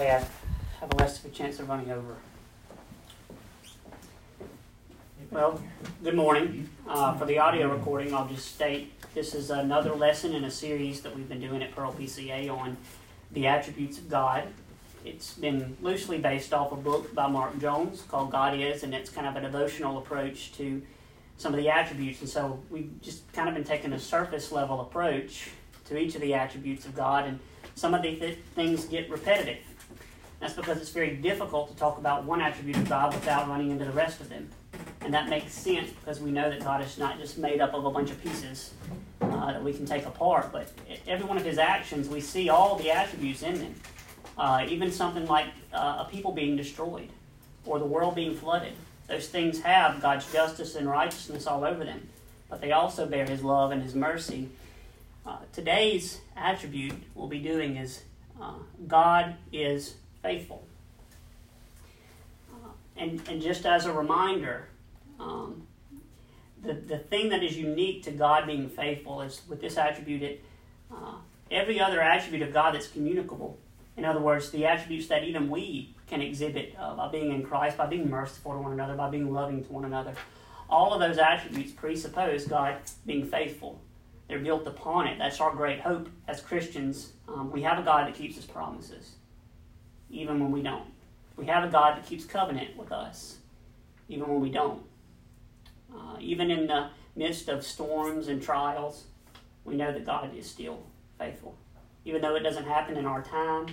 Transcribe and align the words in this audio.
way 0.00 0.10
I 0.10 0.24
have 0.80 0.94
less 0.98 1.18
of 1.18 1.26
a 1.26 1.34
chance 1.34 1.60
of 1.60 1.68
running 1.68 1.90
over. 1.90 2.16
Well, 5.30 5.62
good 6.02 6.14
morning. 6.14 6.70
Uh, 6.88 7.14
for 7.18 7.26
the 7.26 7.38
audio 7.38 7.68
recording, 7.68 8.14
I'll 8.14 8.26
just 8.26 8.54
state 8.54 8.94
this 9.14 9.34
is 9.34 9.50
another 9.50 9.94
lesson 9.94 10.34
in 10.34 10.44
a 10.44 10.50
series 10.50 11.02
that 11.02 11.14
we've 11.14 11.28
been 11.28 11.40
doing 11.40 11.62
at 11.62 11.72
Pearl 11.72 11.92
PCA 11.92 12.50
on 12.50 12.78
the 13.32 13.46
attributes 13.46 13.98
of 13.98 14.08
God. 14.08 14.44
It's 15.04 15.34
been 15.34 15.76
loosely 15.82 16.16
based 16.16 16.54
off 16.54 16.72
a 16.72 16.76
book 16.76 17.14
by 17.14 17.26
Mark 17.26 17.60
Jones 17.60 18.02
called 18.08 18.30
God 18.30 18.58
Is, 18.58 18.82
and 18.82 18.94
it's 18.94 19.10
kind 19.10 19.26
of 19.26 19.36
a 19.36 19.42
devotional 19.42 19.98
approach 19.98 20.52
to 20.54 20.80
some 21.36 21.52
of 21.52 21.58
the 21.58 21.68
attributes. 21.68 22.20
And 22.20 22.28
so 22.28 22.58
we've 22.70 22.90
just 23.02 23.30
kind 23.34 23.50
of 23.50 23.54
been 23.54 23.64
taking 23.64 23.92
a 23.92 24.00
surface 24.00 24.50
level 24.50 24.80
approach 24.80 25.50
to 25.86 25.98
each 25.98 26.14
of 26.14 26.22
the 26.22 26.32
attributes 26.32 26.86
of 26.86 26.94
God, 26.96 27.26
and 27.26 27.38
some 27.74 27.92
of 27.92 28.00
the 28.00 28.16
th- 28.16 28.38
things 28.54 28.86
get 28.86 29.10
repetitive. 29.10 29.58
That's 30.40 30.54
because 30.54 30.78
it's 30.78 30.90
very 30.90 31.16
difficult 31.16 31.70
to 31.70 31.76
talk 31.76 31.98
about 31.98 32.24
one 32.24 32.40
attribute 32.40 32.76
of 32.76 32.88
God 32.88 33.14
without 33.14 33.46
running 33.48 33.70
into 33.70 33.84
the 33.84 33.92
rest 33.92 34.20
of 34.20 34.30
them. 34.30 34.48
And 35.02 35.12
that 35.12 35.28
makes 35.28 35.52
sense 35.52 35.90
because 35.90 36.20
we 36.20 36.30
know 36.30 36.48
that 36.50 36.64
God 36.64 36.82
is 36.82 36.98
not 36.98 37.18
just 37.18 37.38
made 37.38 37.60
up 37.60 37.74
of 37.74 37.84
a 37.84 37.90
bunch 37.90 38.10
of 38.10 38.22
pieces 38.22 38.72
uh, 39.20 39.52
that 39.52 39.62
we 39.62 39.72
can 39.72 39.84
take 39.84 40.06
apart, 40.06 40.50
but 40.50 40.70
every 41.06 41.26
one 41.26 41.36
of 41.36 41.44
his 41.44 41.58
actions, 41.58 42.08
we 42.08 42.20
see 42.20 42.48
all 42.48 42.76
the 42.76 42.90
attributes 42.90 43.42
in 43.42 43.58
them. 43.58 43.74
Uh, 44.38 44.64
even 44.68 44.90
something 44.90 45.26
like 45.26 45.46
uh, 45.74 46.04
a 46.06 46.08
people 46.10 46.32
being 46.32 46.56
destroyed 46.56 47.10
or 47.66 47.78
the 47.78 47.84
world 47.84 48.14
being 48.14 48.34
flooded. 48.34 48.72
Those 49.06 49.28
things 49.28 49.60
have 49.60 50.00
God's 50.00 50.30
justice 50.32 50.76
and 50.76 50.88
righteousness 50.88 51.46
all 51.46 51.64
over 51.64 51.84
them, 51.84 52.08
but 52.48 52.60
they 52.60 52.72
also 52.72 53.06
bear 53.06 53.26
his 53.26 53.42
love 53.42 53.70
and 53.70 53.82
his 53.82 53.94
mercy. 53.94 54.48
Uh, 55.26 55.38
today's 55.52 56.20
attribute 56.36 56.94
we'll 57.14 57.28
be 57.28 57.40
doing 57.40 57.76
is 57.76 58.02
uh, 58.40 58.54
God 58.86 59.34
is 59.52 59.96
faithful. 60.22 60.64
Uh, 62.52 62.68
and, 62.96 63.20
and 63.28 63.40
just 63.40 63.66
as 63.66 63.86
a 63.86 63.92
reminder, 63.92 64.68
um, 65.18 65.66
the, 66.62 66.74
the 66.74 66.98
thing 66.98 67.30
that 67.30 67.42
is 67.42 67.56
unique 67.56 68.02
to 68.04 68.10
God 68.10 68.46
being 68.46 68.68
faithful 68.68 69.22
is 69.22 69.42
with 69.48 69.60
this 69.60 69.76
attribute, 69.76 70.22
it, 70.22 70.44
uh, 70.92 71.14
every 71.50 71.80
other 71.80 72.00
attribute 72.00 72.42
of 72.42 72.52
God 72.52 72.74
that's 72.74 72.88
communicable. 72.88 73.58
In 73.96 74.04
other 74.04 74.20
words, 74.20 74.50
the 74.50 74.66
attributes 74.66 75.08
that 75.08 75.24
even 75.24 75.50
we 75.50 75.94
can 76.06 76.22
exhibit 76.22 76.74
uh, 76.78 76.94
by 76.94 77.08
being 77.08 77.32
in 77.32 77.42
Christ, 77.42 77.76
by 77.76 77.86
being 77.86 78.08
merciful 78.08 78.52
to 78.52 78.58
one 78.58 78.72
another, 78.72 78.94
by 78.94 79.10
being 79.10 79.32
loving 79.32 79.64
to 79.64 79.72
one 79.72 79.84
another. 79.84 80.14
All 80.68 80.94
of 80.94 81.00
those 81.00 81.18
attributes 81.18 81.72
presuppose 81.72 82.46
God 82.46 82.76
being 83.04 83.26
faithful. 83.26 83.80
They're 84.28 84.38
built 84.38 84.66
upon 84.66 85.08
it. 85.08 85.18
That's 85.18 85.40
our 85.40 85.52
great 85.54 85.80
hope 85.80 86.08
as 86.28 86.40
Christians. 86.40 87.12
Um, 87.28 87.50
we 87.50 87.62
have 87.62 87.78
a 87.78 87.82
God 87.82 88.06
that 88.06 88.14
keeps 88.14 88.36
his 88.36 88.44
promises, 88.44 89.16
even 90.10 90.40
when 90.40 90.50
we 90.50 90.62
don't. 90.62 90.86
We 91.36 91.46
have 91.46 91.64
a 91.64 91.68
God 91.68 91.96
that 91.96 92.06
keeps 92.06 92.24
covenant 92.24 92.76
with 92.76 92.92
us, 92.92 93.38
even 94.08 94.28
when 94.28 94.40
we 94.40 94.50
don't. 94.50 94.82
Uh, 95.94 96.16
even 96.20 96.50
in 96.50 96.66
the 96.66 96.90
midst 97.16 97.48
of 97.48 97.64
storms 97.64 98.28
and 98.28 98.42
trials, 98.42 99.04
we 99.64 99.74
know 99.74 99.92
that 99.92 100.06
God 100.06 100.34
is 100.36 100.48
still 100.48 100.82
faithful. 101.18 101.56
Even 102.04 102.22
though 102.22 102.34
it 102.34 102.40
doesn't 102.40 102.64
happen 102.66 102.96
in 102.96 103.06
our 103.06 103.22
time, 103.22 103.66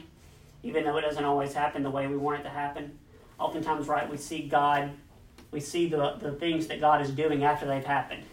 even 0.63 0.83
though 0.83 0.97
it 0.97 1.01
doesn't 1.01 1.23
always 1.23 1.53
happen 1.53 1.83
the 1.83 1.89
way 1.89 2.07
we 2.07 2.17
want 2.17 2.39
it 2.39 2.43
to 2.43 2.49
happen, 2.49 2.97
oftentimes, 3.39 3.87
right, 3.87 4.09
we 4.09 4.17
see 4.17 4.47
God, 4.47 4.91
we 5.51 5.59
see 5.59 5.87
the, 5.87 6.17
the 6.19 6.33
things 6.33 6.67
that 6.67 6.79
God 6.79 7.01
is 7.01 7.11
doing 7.11 7.43
after 7.43 7.65
they've 7.65 7.85
happened. 7.85 8.23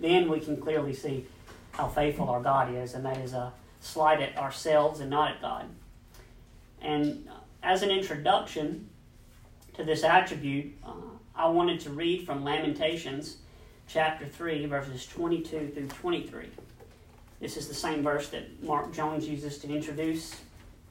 Then 0.00 0.28
we 0.28 0.40
can 0.40 0.56
clearly 0.56 0.92
see 0.92 1.26
how 1.72 1.88
faithful 1.88 2.28
our 2.28 2.42
God 2.42 2.74
is, 2.74 2.94
and 2.94 3.04
that 3.04 3.18
is 3.18 3.32
a 3.32 3.52
slight 3.80 4.20
at 4.20 4.36
ourselves 4.36 5.00
and 5.00 5.10
not 5.10 5.32
at 5.32 5.40
God. 5.40 5.66
And 6.80 7.28
as 7.68 7.82
an 7.82 7.90
introduction 7.90 8.88
to 9.74 9.84
this 9.84 10.02
attribute, 10.02 10.74
uh, 10.86 10.92
I 11.36 11.48
wanted 11.48 11.80
to 11.80 11.90
read 11.90 12.24
from 12.24 12.42
Lamentations 12.42 13.36
chapter 13.86 14.24
3, 14.24 14.64
verses 14.64 15.06
22 15.06 15.72
through 15.74 15.88
23. 15.88 16.46
This 17.40 17.58
is 17.58 17.68
the 17.68 17.74
same 17.74 18.02
verse 18.02 18.30
that 18.30 18.62
Mark 18.64 18.94
Jones 18.94 19.28
uses 19.28 19.58
to 19.58 19.68
introduce 19.68 20.34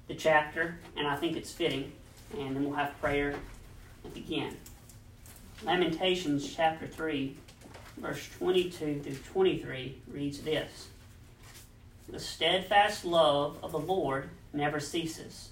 the 0.07 0.13
chapter, 0.13 0.77
and 0.95 1.07
I 1.07 1.15
think 1.15 1.35
it's 1.35 1.51
fitting. 1.51 1.91
And 2.37 2.55
then 2.55 2.63
we'll 2.63 2.75
have 2.75 3.01
prayer 3.01 3.33
the 4.13 4.39
end. 4.39 4.55
Lamentations 5.63 6.47
chapter 6.55 6.85
3, 6.85 7.35
verse 7.97 8.29
22 8.37 9.01
through 9.01 9.15
23 9.33 9.97
reads 10.11 10.41
this 10.41 10.89
The 12.07 12.19
steadfast 12.19 13.03
love 13.03 13.57
of 13.63 13.71
the 13.71 13.79
Lord 13.79 14.29
never 14.53 14.79
ceases, 14.79 15.49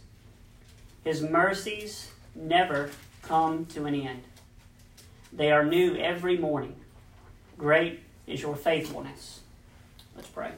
His 1.06 1.22
mercies 1.22 2.12
never 2.34 2.90
come 3.22 3.68
to 3.68 3.86
an 3.86 3.94
end. 3.94 4.24
They 5.32 5.52
are 5.52 5.64
new 5.64 5.96
every 5.96 6.36
morning. 6.36 6.76
Great 7.60 8.00
is 8.26 8.42
your 8.42 8.56
faithfulness. 8.56 9.42
Let's 10.16 10.28
pray. 10.28 10.52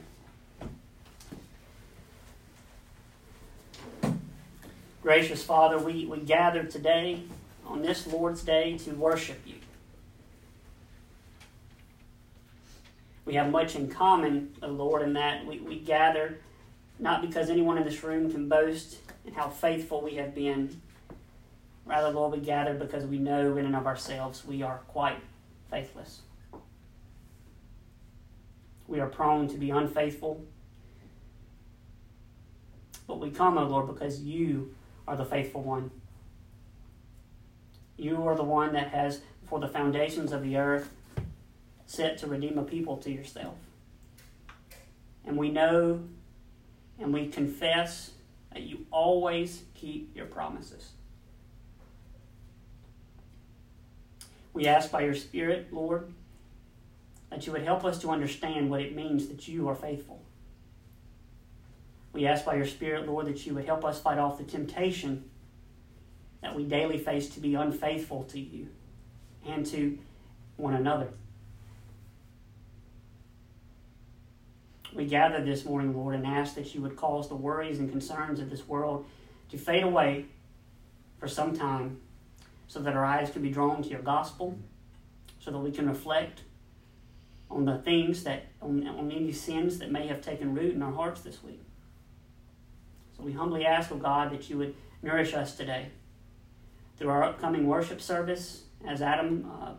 Gracious 5.02 5.44
Father, 5.44 5.78
we, 5.78 6.06
we 6.06 6.18
gather 6.18 6.64
today 6.64 7.22
on 7.66 7.82
this 7.82 8.06
Lord's 8.06 8.42
Day 8.42 8.78
to 8.78 8.92
worship 8.92 9.40
you. 9.46 9.56
We 13.26 13.34
have 13.34 13.50
much 13.50 13.76
in 13.76 13.88
common, 13.88 14.54
O 14.62 14.68
Lord, 14.68 15.02
in 15.02 15.12
that 15.12 15.44
we, 15.44 15.58
we 15.60 15.78
gather 15.78 16.38
not 16.98 17.20
because 17.20 17.50
anyone 17.50 17.76
in 17.76 17.84
this 17.84 18.02
room 18.02 18.30
can 18.32 18.48
boast 18.48 18.96
in 19.28 19.34
how 19.34 19.48
faithful 19.48 20.02
we 20.02 20.16
have 20.16 20.34
been, 20.34 20.80
Rather, 21.88 22.10
Lord, 22.10 22.32
we 22.32 22.40
gather 22.40 22.74
because 22.74 23.06
we 23.06 23.16
know 23.16 23.56
in 23.56 23.64
and 23.64 23.74
of 23.74 23.86
ourselves 23.86 24.44
we 24.44 24.62
are 24.62 24.82
quite 24.88 25.18
faithless. 25.70 26.20
We 28.86 29.00
are 29.00 29.06
prone 29.06 29.48
to 29.48 29.56
be 29.56 29.70
unfaithful. 29.70 30.44
But 33.06 33.20
we 33.20 33.30
come, 33.30 33.56
O 33.56 33.64
Lord, 33.64 33.86
because 33.86 34.20
you 34.20 34.74
are 35.06 35.16
the 35.16 35.24
faithful 35.24 35.62
one. 35.62 35.90
You 37.96 38.28
are 38.28 38.36
the 38.36 38.44
one 38.44 38.74
that 38.74 38.88
has, 38.88 39.22
for 39.46 39.58
the 39.58 39.68
foundations 39.68 40.30
of 40.30 40.42
the 40.42 40.58
earth, 40.58 40.90
set 41.86 42.18
to 42.18 42.26
redeem 42.26 42.58
a 42.58 42.64
people 42.64 42.98
to 42.98 43.10
yourself. 43.10 43.54
And 45.24 45.38
we 45.38 45.50
know 45.50 46.00
and 47.00 47.14
we 47.14 47.28
confess 47.28 48.10
that 48.58 48.66
you 48.66 48.84
always 48.90 49.62
keep 49.74 50.16
your 50.16 50.26
promises. 50.26 50.90
We 54.52 54.66
ask 54.66 54.90
by 54.90 55.02
your 55.02 55.14
Spirit, 55.14 55.72
Lord, 55.72 56.12
that 57.30 57.46
you 57.46 57.52
would 57.52 57.62
help 57.62 57.84
us 57.84 58.00
to 58.00 58.10
understand 58.10 58.68
what 58.68 58.80
it 58.80 58.96
means 58.96 59.28
that 59.28 59.46
you 59.46 59.68
are 59.68 59.76
faithful. 59.76 60.24
We 62.12 62.26
ask 62.26 62.44
by 62.44 62.56
your 62.56 62.66
Spirit, 62.66 63.06
Lord, 63.06 63.26
that 63.26 63.46
you 63.46 63.54
would 63.54 63.64
help 63.64 63.84
us 63.84 64.00
fight 64.00 64.18
off 64.18 64.38
the 64.38 64.44
temptation 64.44 65.30
that 66.42 66.56
we 66.56 66.64
daily 66.64 66.98
face 66.98 67.28
to 67.30 67.40
be 67.40 67.54
unfaithful 67.54 68.24
to 68.24 68.40
you 68.40 68.70
and 69.46 69.64
to 69.66 70.00
one 70.56 70.74
another. 70.74 71.10
We 74.94 75.04
gather 75.04 75.44
this 75.44 75.64
morning, 75.64 75.94
Lord, 75.94 76.14
and 76.14 76.26
ask 76.26 76.54
that 76.54 76.74
you 76.74 76.80
would 76.82 76.96
cause 76.96 77.28
the 77.28 77.34
worries 77.34 77.78
and 77.78 77.90
concerns 77.90 78.40
of 78.40 78.48
this 78.50 78.66
world 78.66 79.06
to 79.50 79.58
fade 79.58 79.84
away 79.84 80.26
for 81.18 81.28
some 81.28 81.56
time 81.56 82.00
so 82.68 82.80
that 82.80 82.94
our 82.94 83.04
eyes 83.04 83.30
can 83.30 83.42
be 83.42 83.50
drawn 83.50 83.82
to 83.82 83.88
your 83.88 84.02
gospel, 84.02 84.58
so 85.40 85.50
that 85.50 85.58
we 85.58 85.70
can 85.70 85.88
reflect 85.88 86.42
on 87.50 87.64
the 87.64 87.78
things 87.78 88.24
that, 88.24 88.46
on, 88.60 88.86
on 88.86 89.10
any 89.10 89.32
sins 89.32 89.78
that 89.78 89.90
may 89.90 90.06
have 90.06 90.20
taken 90.20 90.54
root 90.54 90.74
in 90.74 90.82
our 90.82 90.92
hearts 90.92 91.22
this 91.22 91.42
week. 91.42 91.62
So 93.16 93.22
we 93.22 93.32
humbly 93.32 93.64
ask, 93.64 93.90
O 93.90 93.94
oh 93.94 93.98
God, 93.98 94.30
that 94.32 94.48
you 94.48 94.58
would 94.58 94.74
nourish 95.02 95.34
us 95.34 95.56
today 95.56 95.88
through 96.98 97.10
our 97.10 97.22
upcoming 97.22 97.66
worship 97.66 98.00
service 98.00 98.64
as 98.86 99.00
Adam 99.02 99.50
uh, 99.60 99.72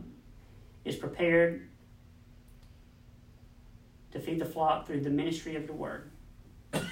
is 0.84 0.96
prepared 0.96 1.69
to 4.12 4.20
feed 4.20 4.40
the 4.40 4.46
flock 4.46 4.88
through 4.88 5.02
the 5.02 5.10
ministry 5.10 5.56
of 5.56 5.66
your 5.66 5.76
word. 5.76 6.10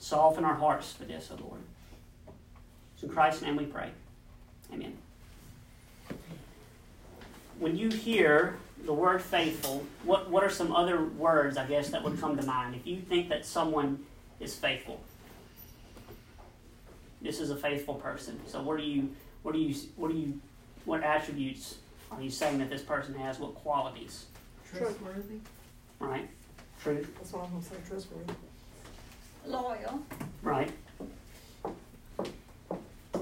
Soften 0.00 0.44
our 0.44 0.54
hearts 0.54 0.92
for 0.92 1.04
this, 1.04 1.30
O 1.30 1.36
oh 1.38 1.44
Lord. 1.44 1.60
It's 2.94 3.02
in 3.02 3.08
Christ's 3.08 3.42
name 3.42 3.56
we 3.56 3.66
pray. 3.66 3.90
Amen. 4.72 4.96
When 7.58 7.76
you 7.76 7.88
hear 7.90 8.56
the 8.84 8.92
word 8.92 9.22
faithful, 9.22 9.84
what, 10.04 10.28
what 10.30 10.42
are 10.42 10.50
some 10.50 10.72
other 10.72 11.04
words, 11.04 11.56
I 11.56 11.66
guess, 11.66 11.90
that 11.90 12.02
would 12.02 12.20
come 12.20 12.36
to 12.36 12.42
mind? 12.44 12.74
If 12.74 12.86
you 12.86 13.00
think 13.00 13.28
that 13.28 13.46
someone 13.46 14.04
is 14.40 14.54
faithful, 14.54 15.00
this 17.20 17.38
is 17.38 17.50
a 17.50 17.56
faithful 17.56 17.94
person. 17.94 18.40
So 18.46 18.62
what 18.62 18.78
do 18.78 18.82
you, 18.82 19.10
what 19.42 19.52
do 19.52 19.60
you, 19.60 19.74
what 19.96 20.10
do 20.10 20.16
you, 20.16 20.40
what 20.84 21.04
attributes 21.04 21.76
are 22.10 22.20
you 22.20 22.30
saying 22.30 22.58
that 22.58 22.68
this 22.68 22.82
person 22.82 23.14
has? 23.14 23.38
What 23.38 23.54
qualities? 23.54 24.26
Trustworthy. 24.68 25.38
Right. 26.02 26.28
Truth. 26.82 27.14
That's 27.14 27.32
what 27.32 27.44
I'm 27.44 27.50
gonna 27.50 27.62
say, 27.62 27.76
trustworthy. 27.88 28.32
Loyal. 29.46 30.02
Right. 30.42 30.72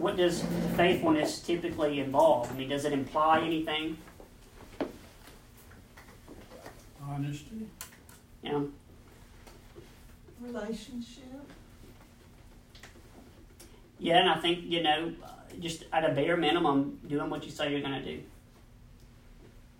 what 0.00 0.16
does 0.16 0.42
faithfulness 0.76 1.40
typically 1.40 2.00
involve? 2.00 2.50
I 2.50 2.54
mean, 2.54 2.70
does 2.70 2.86
it 2.86 2.92
imply 2.92 3.42
anything? 3.42 3.98
Honesty. 7.06 7.68
Yeah. 8.42 8.62
Relationship. 10.40 11.24
Yeah, 13.98 14.20
and 14.20 14.30
I 14.30 14.40
think, 14.40 14.64
you 14.64 14.82
know, 14.82 15.12
just 15.60 15.84
at 15.92 16.08
a 16.10 16.14
bare 16.14 16.38
minimum, 16.38 16.98
doing 17.06 17.28
what 17.28 17.44
you 17.44 17.50
say 17.50 17.70
you're 17.70 17.82
going 17.82 18.02
to 18.02 18.16
do. 18.16 18.22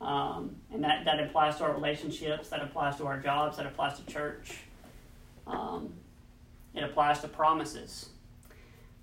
Um, 0.01 0.57
and 0.73 0.83
that, 0.83 1.05
that 1.05 1.21
applies 1.21 1.57
to 1.57 1.65
our 1.65 1.73
relationships, 1.73 2.49
that 2.49 2.63
applies 2.63 2.97
to 2.97 3.07
our 3.07 3.19
jobs, 3.19 3.59
that 3.59 3.67
applies 3.67 3.99
to 3.99 4.07
church. 4.07 4.59
Um, 5.47 5.93
it 6.75 6.83
applies 6.83 7.21
to 7.21 7.29
promises. 7.29 8.11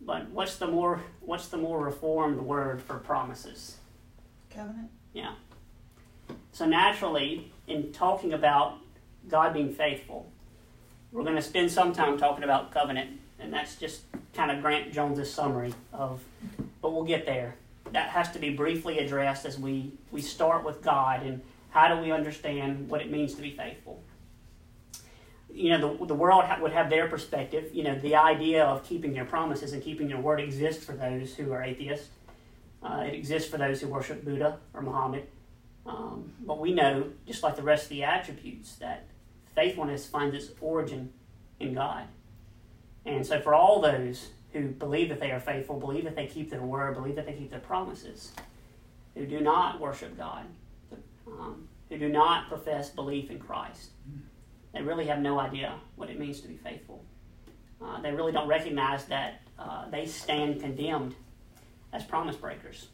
But 0.02 0.30
what's 0.30 0.58
the 0.58 0.68
more 0.68 1.02
what's 1.22 1.48
the 1.48 1.58
more 1.58 1.84
reformed 1.84 2.40
word 2.40 2.82
for 2.82 2.98
promises? 2.98 3.78
Covenant. 4.50 4.90
Yeah. 5.14 5.34
So 6.52 6.66
naturally, 6.66 7.52
in 7.68 7.92
talking 7.92 8.34
about 8.34 8.78
God 9.28 9.54
being 9.54 9.74
faithful, 9.74 10.32
we're 11.12 11.24
going 11.24 11.36
to 11.36 11.42
spend 11.42 11.72
some 11.72 11.94
time 11.94 12.18
talking 12.18 12.44
about 12.44 12.72
covenant, 12.72 13.20
and 13.40 13.52
that's 13.52 13.76
just 13.76 14.02
kind 14.34 14.52
of 14.52 14.62
Grant 14.62 14.94
Jones's 14.94 15.34
summary 15.34 15.74
of. 15.92 16.24
But 16.82 16.94
we'll 16.94 17.04
get 17.04 17.26
there. 17.26 17.56
That 17.94 18.10
has 18.10 18.32
to 18.32 18.40
be 18.40 18.52
briefly 18.52 19.00
addressed 19.00 19.46
as 19.46 19.60
we 19.60 19.94
we 20.12 20.22
start 20.22 20.64
with 20.64 20.82
God 20.82 21.24
and 21.24 21.42
how 21.70 21.94
do 21.94 22.02
we 22.02 22.12
understand 22.12 22.90
what 22.90 23.02
it 23.02 23.12
means 23.12 23.36
to 23.36 23.42
be 23.42 23.52
faithful 23.52 24.02
you 25.58 25.72
know, 25.72 25.98
the, 25.98 26.06
the 26.06 26.16
world 26.16 26.44
ha- 26.46 26.60
would 26.62 26.72
have 26.72 26.90
their 26.90 27.08
perspective. 27.08 27.72
You 27.74 27.84
know, 27.84 27.96
the 28.00 28.16
idea 28.16 28.64
of 28.64 28.84
keeping 28.84 29.16
your 29.16 29.26
promises 29.26 29.74
and 29.74 29.82
keeping 29.82 30.10
your 30.10 30.20
word 30.20 30.40
exists 30.40 30.86
for 30.86 30.94
those 30.94 31.36
who 31.36 31.52
are 31.52 31.64
atheists. 31.64 32.10
Uh, 32.84 33.06
it 33.08 33.16
exists 33.16 33.50
for 33.50 33.58
those 33.58 33.82
who 33.82 33.88
worship 33.88 34.24
Buddha 34.24 34.60
or 34.74 34.82
Muhammad. 34.82 35.28
Um, 35.86 36.34
but 36.42 36.60
we 36.60 36.74
know, 36.74 37.10
just 37.26 37.44
like 37.44 37.56
the 37.56 37.64
rest 37.64 37.84
of 37.84 37.90
the 37.90 38.04
attributes, 38.04 38.76
that 38.76 39.08
faithfulness 39.56 40.06
finds 40.06 40.36
its 40.36 40.54
origin 40.62 41.12
in 41.60 41.74
God. 41.74 42.06
And 43.06 43.26
so, 43.26 43.40
for 43.40 43.56
all 43.56 43.82
those 43.82 44.28
who 44.58 44.68
believe 44.70 45.10
that 45.10 45.20
they 45.20 45.32
are 45.32 45.40
faithful, 45.40 45.80
believe 45.80 46.04
that 46.04 46.16
they 46.16 46.26
keep 46.26 46.50
their 46.50 46.62
word, 46.62 46.96
believe 46.96 47.16
that 47.16 47.26
they 47.26 47.34
keep 47.34 47.52
their 47.52 47.60
promises, 47.60 48.32
who 49.16 49.26
do 49.26 49.40
not 49.40 49.80
worship 49.80 50.18
God, 50.18 50.46
um, 51.28 51.68
who 51.90 51.98
do 51.98 52.10
not 52.10 52.48
profess 52.48 52.90
belief 52.90 53.30
in 53.30 53.40
Christ, 53.40 53.92
they 54.74 54.82
really 54.82 55.06
have 55.08 55.20
no 55.20 55.40
idea 55.40 55.76
what 55.96 56.10
it 56.10 56.20
means 56.20 56.42
to 56.42 56.48
be 56.48 56.58
faithful. 56.58 57.04
Uh, 57.82 58.02
they 58.02 58.12
really 58.12 58.32
don't 58.32 58.48
recognize 58.48 59.06
that 59.06 59.42
uh, 59.60 59.90
they 59.90 60.06
stand 60.06 60.60
condemned 60.60 61.16
as 61.94 62.04
promise 62.04 62.36
breakers, 62.36 62.88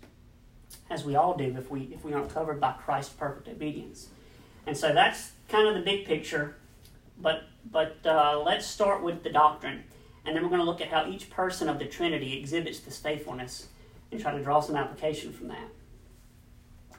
as 0.89 1.05
we 1.05 1.15
all 1.15 1.35
do 1.35 1.55
if 1.57 1.71
we 1.71 1.81
if 1.93 2.03
we 2.03 2.13
aren't 2.13 2.33
covered 2.33 2.59
by 2.59 2.73
Christ's 2.73 3.13
perfect 3.13 3.47
obedience. 3.47 4.07
And 4.67 4.77
so 4.77 4.93
that's 4.93 5.31
kind 5.49 5.67
of 5.67 5.75
the 5.75 5.81
big 5.81 6.05
picture. 6.05 6.55
But 7.19 7.43
but 7.71 7.97
uh, 8.05 8.41
let's 8.45 8.65
start 8.65 9.03
with 9.03 9.23
the 9.23 9.29
doctrine, 9.29 9.83
and 10.25 10.35
then 10.35 10.43
we're 10.43 10.49
going 10.49 10.61
to 10.61 10.65
look 10.65 10.81
at 10.81 10.87
how 10.87 11.07
each 11.07 11.29
person 11.29 11.69
of 11.69 11.79
the 11.79 11.85
Trinity 11.85 12.37
exhibits 12.37 12.79
this 12.79 12.97
faithfulness, 12.97 13.67
and 14.11 14.21
try 14.21 14.31
to 14.31 14.43
draw 14.43 14.59
some 14.59 14.75
application 14.75 15.33
from 15.33 15.47
that. 15.49 15.67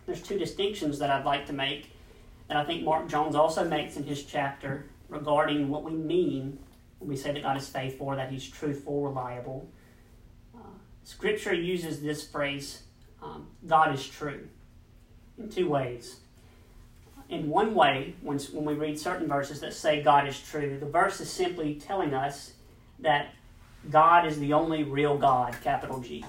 There's 0.07 0.23
two 0.23 0.39
distinctions 0.39 0.99
that 0.99 1.11
I'd 1.11 1.25
like 1.25 1.47
to 1.47 1.53
make 1.53 1.91
that 2.49 2.57
I 2.57 2.65
think 2.65 2.83
Mark 2.83 3.09
Jones 3.09 3.35
also 3.35 3.65
makes 3.65 3.97
in 3.97 4.05
his 4.05 4.25
chapter 4.25 4.87
regarding 5.09 5.69
what 5.69 5.85
we 5.85 5.93
mean 5.93 6.59
when 7.05 7.11
we 7.11 7.17
say 7.17 7.33
that 7.33 7.43
God 7.43 7.57
is 7.59 7.69
faithful 7.69 8.11
that 8.17 8.31
He's 8.31 8.49
truthful, 8.49 9.03
reliable. 9.03 9.69
Uh, 10.55 10.61
scripture 11.03 11.53
uses 11.53 12.01
this 12.01 12.27
phrase, 12.27 12.85
um, 13.23 13.47
God 13.67 13.95
is 13.95 14.07
true, 14.07 14.49
in 15.39 15.51
two 15.51 15.69
ways. 15.69 16.21
In 17.29 17.49
one 17.51 17.75
way, 17.75 18.15
when, 18.23 18.39
when 18.39 18.65
we 18.65 18.75
read 18.75 18.99
certain 18.99 19.29
verses 19.29 19.61
that 19.61 19.75
say 19.75 20.03
God 20.03 20.27
is 20.27 20.41
true, 20.41 20.79
the 20.79 20.87
verse 20.87 21.21
is 21.21 21.31
simply 21.31 21.75
telling 21.75 22.15
us 22.15 22.54
that 23.01 23.35
God 23.91 24.27
is 24.27 24.39
the 24.39 24.53
only 24.53 24.83
real 24.83 25.19
God, 25.19 25.57
capital 25.63 26.01
G. 26.01 26.25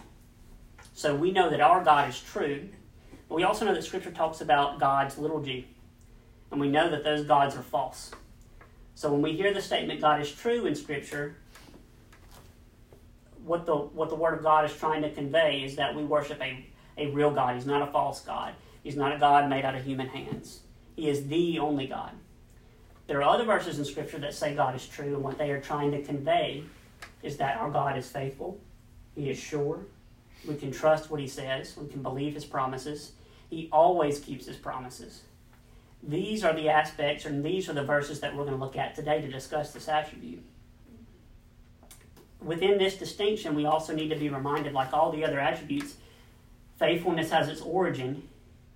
So 0.93 1.13
we 1.15 1.31
know 1.31 1.49
that 1.49 1.61
our 1.61 1.83
God 1.83 2.09
is 2.09 2.19
true, 2.19 2.69
but 3.27 3.35
we 3.35 3.43
also 3.43 3.65
know 3.65 3.73
that 3.73 3.83
Scripture 3.83 4.11
talks 4.11 4.41
about 4.41 4.79
God's 4.79 5.17
little 5.17 5.41
g, 5.41 5.67
and 6.51 6.59
we 6.59 6.69
know 6.69 6.89
that 6.89 7.03
those 7.03 7.25
gods 7.25 7.55
are 7.55 7.61
false. 7.61 8.11
So 8.95 9.11
when 9.11 9.21
we 9.21 9.33
hear 9.33 9.53
the 9.53 9.61
statement 9.61 9.99
God 9.99 10.21
is 10.21 10.31
true 10.31 10.65
in 10.65 10.73
Scripture, 10.73 11.35
what 13.43 13.65
the 13.65 13.75
what 13.75 14.09
the 14.09 14.15
Word 14.15 14.35
of 14.35 14.43
God 14.43 14.63
is 14.65 14.73
trying 14.73 15.01
to 15.01 15.11
convey 15.11 15.63
is 15.63 15.75
that 15.75 15.95
we 15.95 16.03
worship 16.03 16.41
a, 16.41 16.65
a 16.97 17.11
real 17.11 17.31
God. 17.31 17.55
He's 17.55 17.65
not 17.65 17.87
a 17.87 17.91
false 17.91 18.21
God. 18.21 18.53
He's 18.81 18.95
not 18.95 19.13
a 19.13 19.19
God 19.19 19.49
made 19.49 19.65
out 19.65 19.75
of 19.75 19.83
human 19.83 20.07
hands. 20.07 20.61
He 20.95 21.09
is 21.09 21.27
the 21.27 21.59
only 21.59 21.87
God. 21.87 22.11
There 23.07 23.19
are 23.21 23.29
other 23.29 23.45
verses 23.45 23.77
in 23.77 23.85
Scripture 23.85 24.17
that 24.19 24.33
say 24.33 24.55
God 24.55 24.75
is 24.75 24.87
true, 24.87 25.13
and 25.15 25.23
what 25.23 25.37
they 25.37 25.51
are 25.51 25.61
trying 25.61 25.91
to 25.91 26.01
convey 26.01 26.63
is 27.21 27.37
that 27.37 27.57
our 27.57 27.69
God 27.69 27.97
is 27.97 28.09
faithful. 28.09 28.59
He 29.15 29.29
is 29.29 29.37
sure. 29.37 29.79
We 30.47 30.55
can 30.55 30.71
trust 30.71 31.09
what 31.09 31.19
He 31.19 31.27
says. 31.27 31.75
We 31.77 31.87
can 31.87 32.01
believe 32.01 32.33
His 32.33 32.45
promises. 32.45 33.11
He 33.49 33.69
always 33.71 34.19
keeps 34.19 34.47
His 34.47 34.57
promises. 34.57 35.21
These 36.01 36.43
are 36.43 36.53
the 36.53 36.69
aspects, 36.69 37.25
and 37.25 37.43
these 37.43 37.69
are 37.69 37.73
the 37.73 37.83
verses 37.83 38.19
that 38.19 38.35
we're 38.35 38.43
going 38.43 38.57
to 38.57 38.63
look 38.63 38.77
at 38.77 38.95
today 38.95 39.21
to 39.21 39.27
discuss 39.27 39.71
this 39.71 39.87
attribute. 39.87 40.43
Within 42.41 42.77
this 42.77 42.95
distinction, 42.95 43.55
we 43.55 43.65
also 43.65 43.93
need 43.93 44.09
to 44.09 44.15
be 44.15 44.29
reminded, 44.29 44.73
like 44.73 44.93
all 44.93 45.11
the 45.11 45.25
other 45.25 45.39
attributes, 45.39 45.95
faithfulness 46.77 47.31
has 47.31 47.47
its 47.47 47.61
origin 47.61 48.27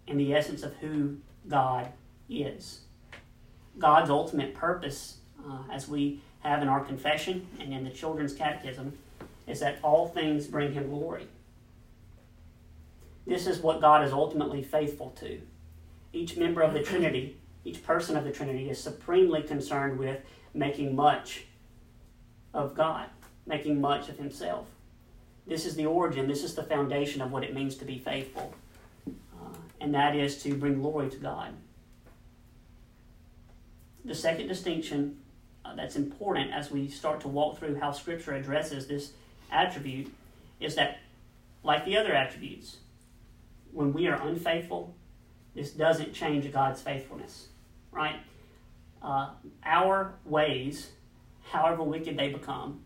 in 0.08 0.18
the 0.18 0.34
essence 0.34 0.64
of 0.64 0.76
who 0.78 1.18
God 1.48 1.92
is. 2.30 2.81
God's 3.80 4.10
ultimate 4.10 4.54
purpose, 4.54 5.18
uh, 5.48 5.64
as 5.72 5.88
we 5.88 6.22
have 6.42 6.62
in 6.62 6.68
our 6.68 6.84
confession 6.84 7.48
and 7.60 7.74
in 7.74 7.84
the 7.84 7.90
children's 7.90 8.34
catechism, 8.34 8.98
is 9.48 9.60
that 9.62 9.80
all 9.81 10.08
things 10.08 10.48
bring 10.48 10.74
him 10.74 10.90
glory. 10.90 11.28
This 13.26 13.48
is 13.48 13.60
what 13.60 13.81
God 13.81 14.06
is 14.06 14.12
ultimately 14.12 14.64
faithful 14.64 15.12
to 15.20 15.42
each 16.12 16.38
member 16.38 16.62
of 16.62 16.74
the 16.74 16.81
Trinity, 16.81 17.38
each 17.64 17.84
person 17.84 18.18
of 18.18 18.24
the 18.24 18.31
Trinity, 18.31 18.70
is 18.70 18.81
supremely 18.81 19.44
concerned 19.44 20.00
with 20.00 20.20
making 20.54 20.96
much 20.96 21.46
of 22.54 22.76
God, 22.76 23.06
making 23.46 23.80
much 23.80 24.10
of 24.10 24.18
Himself. 24.18 24.68
This 25.46 25.66
is 25.66 25.76
the 25.76 25.86
origin, 25.86 26.28
this 26.28 26.44
is 26.44 26.56
the 26.56 26.64
foundation 26.64 27.21
of 27.21 27.31
what 27.31 27.44
it 27.44 27.54
means 27.54 27.76
to 27.78 27.86
be 27.86 28.00
faithful, 28.00 28.54
uh, 29.07 29.56
and 29.80 29.94
that 29.94 30.16
is 30.16 30.42
to 30.44 30.56
bring 30.56 30.81
glory 30.81 31.09
to 31.09 31.18
God. 31.18 31.54
The 34.06 34.15
second 34.15 34.47
distinction 34.47 35.18
uh, 35.65 35.75
that's 35.75 35.95
important 35.95 36.51
as 36.53 36.71
we 36.71 36.87
start 36.87 37.21
to 37.21 37.27
walk 37.27 37.59
through 37.59 37.75
how 37.75 37.91
Scripture 37.91 38.33
addresses 38.33 38.87
this 38.87 39.11
attribute 39.51 40.11
is 40.59 40.75
that, 40.75 40.99
like 41.63 41.85
the 41.85 41.97
other 41.97 42.13
attributes, 42.13 42.77
when 43.71 43.94
we 43.94 44.07
are 44.07 44.19
unfaithful, 44.27 44.95
this 45.56 45.71
doesn't 45.71 46.13
change 46.13 46.51
God's 46.51 46.81
faithfulness, 46.81 47.47
right? 47.91 48.15
Uh, 49.01 49.29
our 49.63 50.13
ways, 50.25 50.91
however 51.51 51.83
wicked 51.83 52.18
they 52.18 52.29
become, 52.29 52.81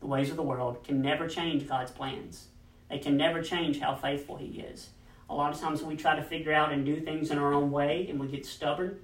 the 0.00 0.06
ways 0.06 0.30
of 0.30 0.36
the 0.36 0.42
world, 0.42 0.84
can 0.84 1.00
never 1.00 1.28
change 1.28 1.68
God's 1.68 1.90
plans. 1.90 2.48
They 2.90 2.98
can 2.98 3.16
never 3.16 3.42
change 3.42 3.80
how 3.80 3.94
faithful 3.94 4.36
He 4.36 4.60
is. 4.60 4.90
A 5.28 5.34
lot 5.34 5.52
of 5.54 5.60
times 5.60 5.82
we 5.82 5.96
try 5.96 6.16
to 6.16 6.22
figure 6.22 6.52
out 6.52 6.72
and 6.72 6.84
do 6.84 7.00
things 7.00 7.30
in 7.30 7.38
our 7.38 7.54
own 7.54 7.70
way 7.70 8.06
and 8.08 8.20
we 8.20 8.28
get 8.28 8.44
stubborn, 8.44 8.98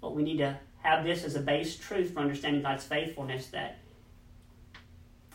but 0.00 0.14
we 0.14 0.22
need 0.22 0.38
to 0.38 0.58
have 0.86 1.04
this 1.04 1.24
as 1.24 1.34
a 1.34 1.40
base 1.40 1.76
truth 1.76 2.14
for 2.14 2.20
understanding 2.20 2.62
God's 2.62 2.84
faithfulness 2.84 3.48
that 3.48 3.78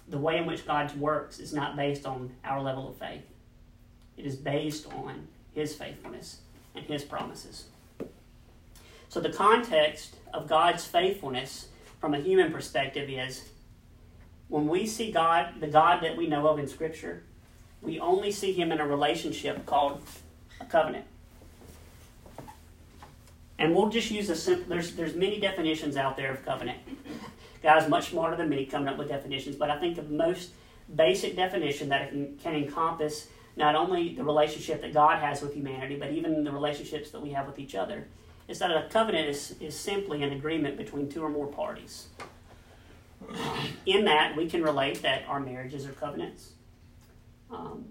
the 0.07 0.17
way 0.17 0.37
in 0.37 0.45
which 0.45 0.65
God 0.65 0.97
works 0.97 1.39
is 1.39 1.53
not 1.53 1.75
based 1.75 2.05
on 2.05 2.31
our 2.43 2.61
level 2.61 2.89
of 2.89 2.95
faith. 2.95 3.23
It 4.17 4.25
is 4.25 4.35
based 4.35 4.87
on 4.93 5.27
His 5.53 5.75
faithfulness 5.75 6.39
and 6.75 6.85
his 6.85 7.03
promises. 7.03 7.65
So, 9.09 9.19
the 9.19 9.31
context 9.31 10.15
of 10.33 10.47
God's 10.47 10.85
faithfulness 10.85 11.67
from 11.99 12.13
a 12.13 12.19
human 12.19 12.51
perspective 12.51 13.09
is 13.09 13.49
when 14.47 14.67
we 14.67 14.85
see 14.85 15.11
God, 15.11 15.55
the 15.59 15.67
God 15.67 16.01
that 16.03 16.15
we 16.15 16.27
know 16.27 16.47
of 16.47 16.59
in 16.59 16.67
Scripture, 16.67 17.23
we 17.81 17.99
only 17.99 18.31
see 18.31 18.53
him 18.53 18.71
in 18.71 18.79
a 18.79 18.87
relationship 18.87 19.65
called 19.65 20.01
a 20.61 20.65
covenant. 20.65 21.05
And 23.61 23.75
we'll 23.75 23.89
just 23.89 24.09
use 24.09 24.29
a 24.29 24.35
simple, 24.35 24.65
there's, 24.67 24.95
there's 24.95 25.15
many 25.15 25.39
definitions 25.39 25.95
out 25.95 26.17
there 26.17 26.31
of 26.31 26.43
covenant. 26.43 26.79
Guys 27.61 27.87
much 27.87 28.09
smarter 28.09 28.35
than 28.35 28.49
me 28.49 28.65
coming 28.65 28.87
up 28.87 28.97
with 28.97 29.07
definitions, 29.07 29.55
but 29.55 29.69
I 29.69 29.79
think 29.79 29.95
the 29.95 30.03
most 30.03 30.49
basic 30.95 31.35
definition 31.35 31.89
that 31.89 32.09
can, 32.09 32.37
can 32.37 32.55
encompass 32.55 33.27
not 33.55 33.75
only 33.75 34.15
the 34.15 34.23
relationship 34.23 34.81
that 34.81 34.93
God 34.93 35.19
has 35.19 35.41
with 35.43 35.53
humanity, 35.53 35.95
but 35.95 36.11
even 36.11 36.43
the 36.43 36.51
relationships 36.51 37.11
that 37.11 37.21
we 37.21 37.29
have 37.31 37.45
with 37.45 37.59
each 37.59 37.75
other, 37.75 38.07
is 38.47 38.57
that 38.59 38.71
a 38.71 38.87
covenant 38.89 39.29
is, 39.29 39.55
is 39.59 39.77
simply 39.77 40.23
an 40.23 40.33
agreement 40.33 40.75
between 40.75 41.07
two 41.07 41.23
or 41.23 41.29
more 41.29 41.47
parties. 41.47 42.07
In 43.85 44.05
that, 44.05 44.35
we 44.35 44.49
can 44.49 44.63
relate 44.63 45.03
that 45.03 45.23
our 45.27 45.39
marriages 45.39 45.85
are 45.85 45.93
covenants. 45.93 46.53
um, 47.51 47.85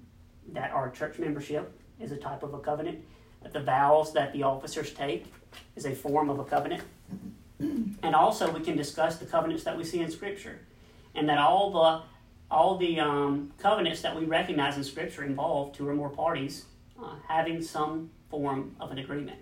that 0.53 0.71
our 0.73 0.91
church 0.91 1.19
membership 1.19 1.79
is 2.01 2.13
a 2.13 2.17
type 2.17 2.43
of 2.43 2.55
a 2.55 2.59
covenant, 2.59 2.99
that 3.43 3.53
the 3.53 3.61
vows 3.61 4.13
that 4.13 4.33
the 4.33 4.43
officers 4.43 4.93
take 4.93 5.33
is 5.77 5.87
a 5.87 5.95
form 5.95 6.31
of 6.31 6.39
a 6.39 6.45
covenant. 6.45 6.83
And 7.59 8.15
also, 8.15 8.51
we 8.51 8.61
can 8.61 8.77
discuss 8.77 9.19
the 9.19 9.27
covenants 9.27 9.65
that 9.65 9.77
we 9.77 9.85
see 9.85 10.01
in 10.01 10.11
Scripture, 10.11 10.61
and 11.15 11.29
that 11.29 11.39
all 11.39 11.71
the 11.71 12.03
all 12.51 12.77
the 12.79 12.99
um, 12.99 13.53
covenants 13.59 14.03
that 14.03 14.19
we 14.19 14.25
recognize 14.25 14.77
in 14.77 14.83
Scripture 14.83 15.25
involve 15.25 15.73
two 15.73 15.89
or 15.89 15.95
more 15.95 16.09
parties 16.09 16.65
uh, 17.01 17.15
having 17.29 17.63
some 17.63 18.11
form 18.29 18.75
of 18.81 18.91
an 18.91 18.99
agreement. 18.99 19.39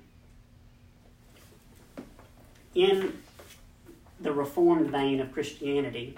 In 2.75 3.19
the 4.21 4.33
Reformed 4.33 4.91
vein 4.91 5.21
of 5.21 5.33
Christianity, 5.33 6.17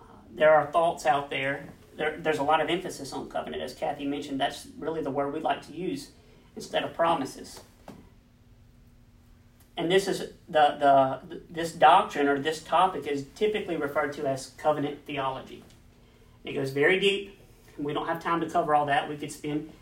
uh, 0.00 0.04
there 0.34 0.54
are 0.54 0.66
thoughts 0.66 1.06
out 1.06 1.28
there. 1.28 1.68
there. 1.96 2.16
There's 2.18 2.38
a 2.38 2.42
lot 2.42 2.60
of 2.60 2.70
emphasis 2.70 3.12
on 3.12 3.28
covenant, 3.28 3.62
as 3.62 3.74
Kathy 3.74 4.06
mentioned. 4.06 4.40
That's 4.40 4.68
really 4.78 5.02
the 5.02 5.10
word 5.10 5.34
we 5.34 5.40
like 5.40 5.66
to 5.66 5.72
use 5.72 6.12
instead 6.56 6.82
of 6.84 6.94
promises. 6.94 7.60
And 9.76 9.90
this 9.90 10.06
is 10.06 10.20
the, 10.48 10.76
the 10.78 11.20
this 11.50 11.72
doctrine 11.72 12.28
or 12.28 12.38
this 12.38 12.62
topic 12.62 13.06
is 13.06 13.26
typically 13.34 13.76
referred 13.76 14.12
to 14.14 14.26
as 14.26 14.52
covenant 14.56 15.04
theology. 15.06 15.64
It 16.44 16.52
goes 16.52 16.70
very 16.70 17.00
deep. 17.00 17.38
And 17.76 17.84
we 17.84 17.92
don't 17.92 18.06
have 18.06 18.22
time 18.22 18.40
to 18.40 18.48
cover 18.48 18.74
all 18.74 18.86
that. 18.86 19.08
We 19.08 19.16
could 19.16 19.32
spend 19.32 19.72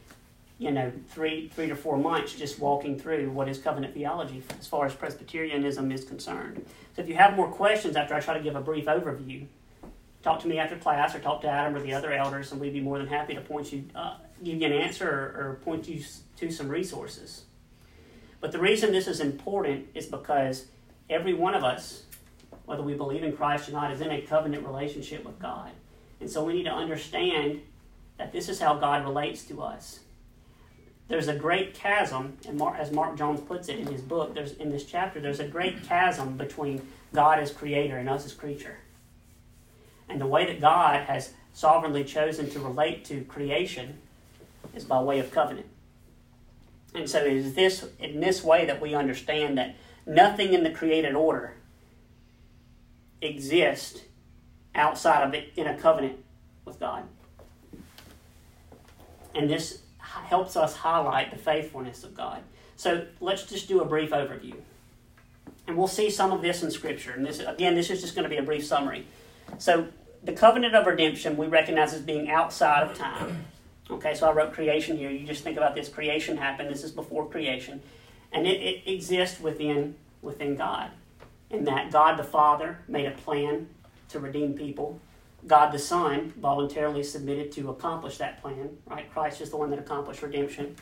you 0.59 0.71
know, 0.71 0.93
three, 1.09 1.49
three 1.49 1.67
to 1.67 1.75
four 1.75 1.97
months 1.99 2.35
just 2.35 2.61
walking 2.61 2.97
through 2.99 3.31
what 3.31 3.49
is 3.49 3.59
covenant 3.59 3.95
theology 3.95 4.43
as 4.61 4.67
far 4.67 4.87
as 4.87 4.95
Presbyterianism 4.95 5.91
is 5.91 6.05
concerned. 6.05 6.65
So 6.95 7.03
if 7.03 7.09
you 7.09 7.17
have 7.17 7.35
more 7.35 7.49
questions 7.49 7.97
after 7.97 8.15
I 8.15 8.21
try 8.21 8.35
to 8.35 8.43
give 8.43 8.55
a 8.55 8.61
brief 8.61 8.85
overview, 8.85 9.47
talk 10.23 10.41
to 10.43 10.49
me 10.49 10.59
after 10.59 10.77
class 10.77 11.17
or 11.17 11.19
talk 11.19 11.41
to 11.43 11.49
Adam 11.49 11.75
or 11.75 11.81
the 11.81 11.93
other 11.93 12.13
elders, 12.13 12.53
and 12.53 12.61
we'd 12.61 12.73
be 12.73 12.81
more 12.81 12.99
than 12.99 13.09
happy 13.09 13.35
to 13.35 13.41
point 13.41 13.73
you, 13.73 13.85
uh, 13.97 14.19
give 14.45 14.61
you 14.61 14.67
an 14.67 14.73
answer 14.73 15.11
or, 15.11 15.49
or 15.49 15.55
point 15.65 15.89
you 15.89 16.01
to 16.37 16.51
some 16.51 16.69
resources. 16.69 17.43
But 18.43 18.53
the 18.53 18.59
reason 18.59 18.93
this 18.93 19.09
is 19.09 19.21
important 19.21 19.87
is 19.95 20.05
because 20.05 20.67
every 21.09 21.33
one 21.33 21.55
of 21.55 21.65
us, 21.65 22.03
whether 22.67 22.83
we 22.83 22.93
believe 22.93 23.23
in 23.23 23.35
Christ 23.35 23.71
or 23.71 23.73
not, 23.73 23.91
is 23.91 24.03
in 24.03 24.11
a 24.11 24.21
covenant 24.21 24.67
relationship 24.67 25.25
with 25.25 25.39
God. 25.39 25.71
And 26.21 26.31
so 26.31 26.45
we 26.45 26.53
need 26.53 26.65
to 26.65 26.71
understand 26.71 27.63
that 28.19 28.33
this 28.33 28.51
is 28.51 28.61
how 28.61 28.75
God 28.75 29.05
relates 29.05 29.45
to 29.45 29.63
us 29.63 30.01
there's 31.13 31.29
a 31.29 31.35
great 31.35 31.75
chasm, 31.75 32.39
and 32.49 32.61
as 32.79 32.91
Mark 32.91 33.19
Jones 33.19 33.41
puts 33.41 33.69
it 33.69 33.79
in 33.79 33.87
his 33.87 34.01
book, 34.01 34.35
there's 34.35 34.53
in 34.53 34.71
this 34.71 34.87
chapter, 34.87 35.21
there's 35.21 35.41
a 35.41 35.47
great 35.47 35.85
chasm 35.85 36.39
between 36.39 36.81
God 37.13 37.39
as 37.39 37.53
creator 37.53 37.99
and 37.99 38.09
us 38.09 38.25
as 38.25 38.33
creature. 38.33 38.79
And 40.09 40.19
the 40.19 40.27
way 40.27 40.47
that 40.47 40.59
God 40.59 41.03
has 41.03 41.35
sovereignly 41.53 42.05
chosen 42.05 42.49
to 42.51 42.61
relate 42.61 43.05
to 43.07 43.25
creation 43.25 43.99
is 44.75 44.85
by 44.85 45.03
way 45.03 45.19
of 45.19 45.31
covenant. 45.31 45.67
And 46.95 47.09
so 47.09 47.25
it 47.25 47.33
is 47.33 47.55
this 47.55 47.87
in 47.99 48.21
this 48.21 48.43
way 48.45 48.67
that 48.67 48.81
we 48.81 48.95
understand 48.95 49.59
that 49.59 49.77
nothing 50.07 50.53
in 50.53 50.63
the 50.63 50.71
created 50.71 51.15
order 51.15 51.55
exists 53.21 54.03
outside 54.75 55.27
of 55.27 55.35
it 55.35 55.53
in 55.57 55.67
a 55.67 55.77
covenant 55.77 56.23
with 56.65 56.79
God. 56.79 57.05
And 59.35 59.49
this 59.49 59.83
helps 59.99 60.57
us 60.57 60.77
highlight 60.77 61.31
the 61.31 61.39
faithfulness 61.39 62.05
of 62.05 62.15
God. 62.15 62.43
So 62.77 63.07
let's 63.21 63.45
just 63.45 63.69
do 63.69 63.81
a 63.81 63.85
brief 63.85 64.11
overview. 64.11 64.57
And 65.67 65.77
we'll 65.77 65.87
see 65.89 66.11
some 66.11 66.33
of 66.33 66.43
this 66.43 66.63
in 66.63 66.71
Scripture. 66.71 67.13
And 67.13 67.25
this, 67.25 67.39
again, 67.39 67.75
this 67.75 67.91
is 67.91 68.01
just 68.01 68.15
going 68.15 68.25
to 68.25 68.29
be 68.29 68.37
a 68.37 68.43
brief 68.43 68.67
summary. 68.67 69.07
So, 69.59 69.89
the 70.25 70.33
covenant 70.33 70.75
of 70.75 70.87
redemption 70.87 71.37
we 71.37 71.49
recognize 71.49 71.93
as 71.95 72.01
being 72.01 72.31
outside 72.31 72.89
of 72.89 72.97
time. 72.97 73.45
Okay, 73.93 74.15
so 74.15 74.29
I 74.29 74.33
wrote 74.33 74.53
creation 74.53 74.97
here. 74.97 75.11
You 75.11 75.27
just 75.27 75.45
think 75.45 75.57
about 75.57 75.75
this 75.75 75.89
creation 75.89 76.37
happened. 76.37 76.71
This 76.71 76.85
is 76.85 76.91
before 76.91 77.29
creation. 77.29 77.83
And 78.33 78.47
it, 78.47 78.61
it 78.61 78.91
exists 78.91 79.41
within, 79.41 79.97
within 80.23 80.57
God. 80.57 80.91
In 81.51 81.65
that 81.65 81.93
God 81.93 82.19
the 82.19 82.25
Father 82.25 82.79
made 82.89 83.07
a 83.07 83.11
plan 83.11 83.69
to 84.09 84.19
redeem 84.19 84.55
people 84.55 85.01
God 85.47 85.73
the 85.73 85.79
Son 85.79 86.33
voluntarily 86.37 87.03
submitted 87.03 87.51
to 87.53 87.71
accomplish 87.71 88.19
that 88.19 88.41
plan, 88.41 88.77
right? 88.87 89.13
Christ 89.13 89.41
is 89.41 89.51
the 89.51 89.57
one 89.57 89.71
that 89.71 89.79
accomplished 89.79 90.23
redemption. 90.23 90.77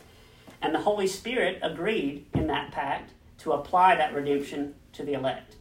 And 0.61 0.75
the 0.75 0.81
Holy 0.81 1.07
Spirit 1.07 1.59
agreed 1.63 2.27
in 2.35 2.47
that 2.49 2.71
pact 2.71 3.13
to 3.39 3.53
apply 3.53 3.97
that 3.97 4.13
redemption 4.13 4.75
to 4.93 5.03
the 5.03 5.15
elect. 5.15 5.57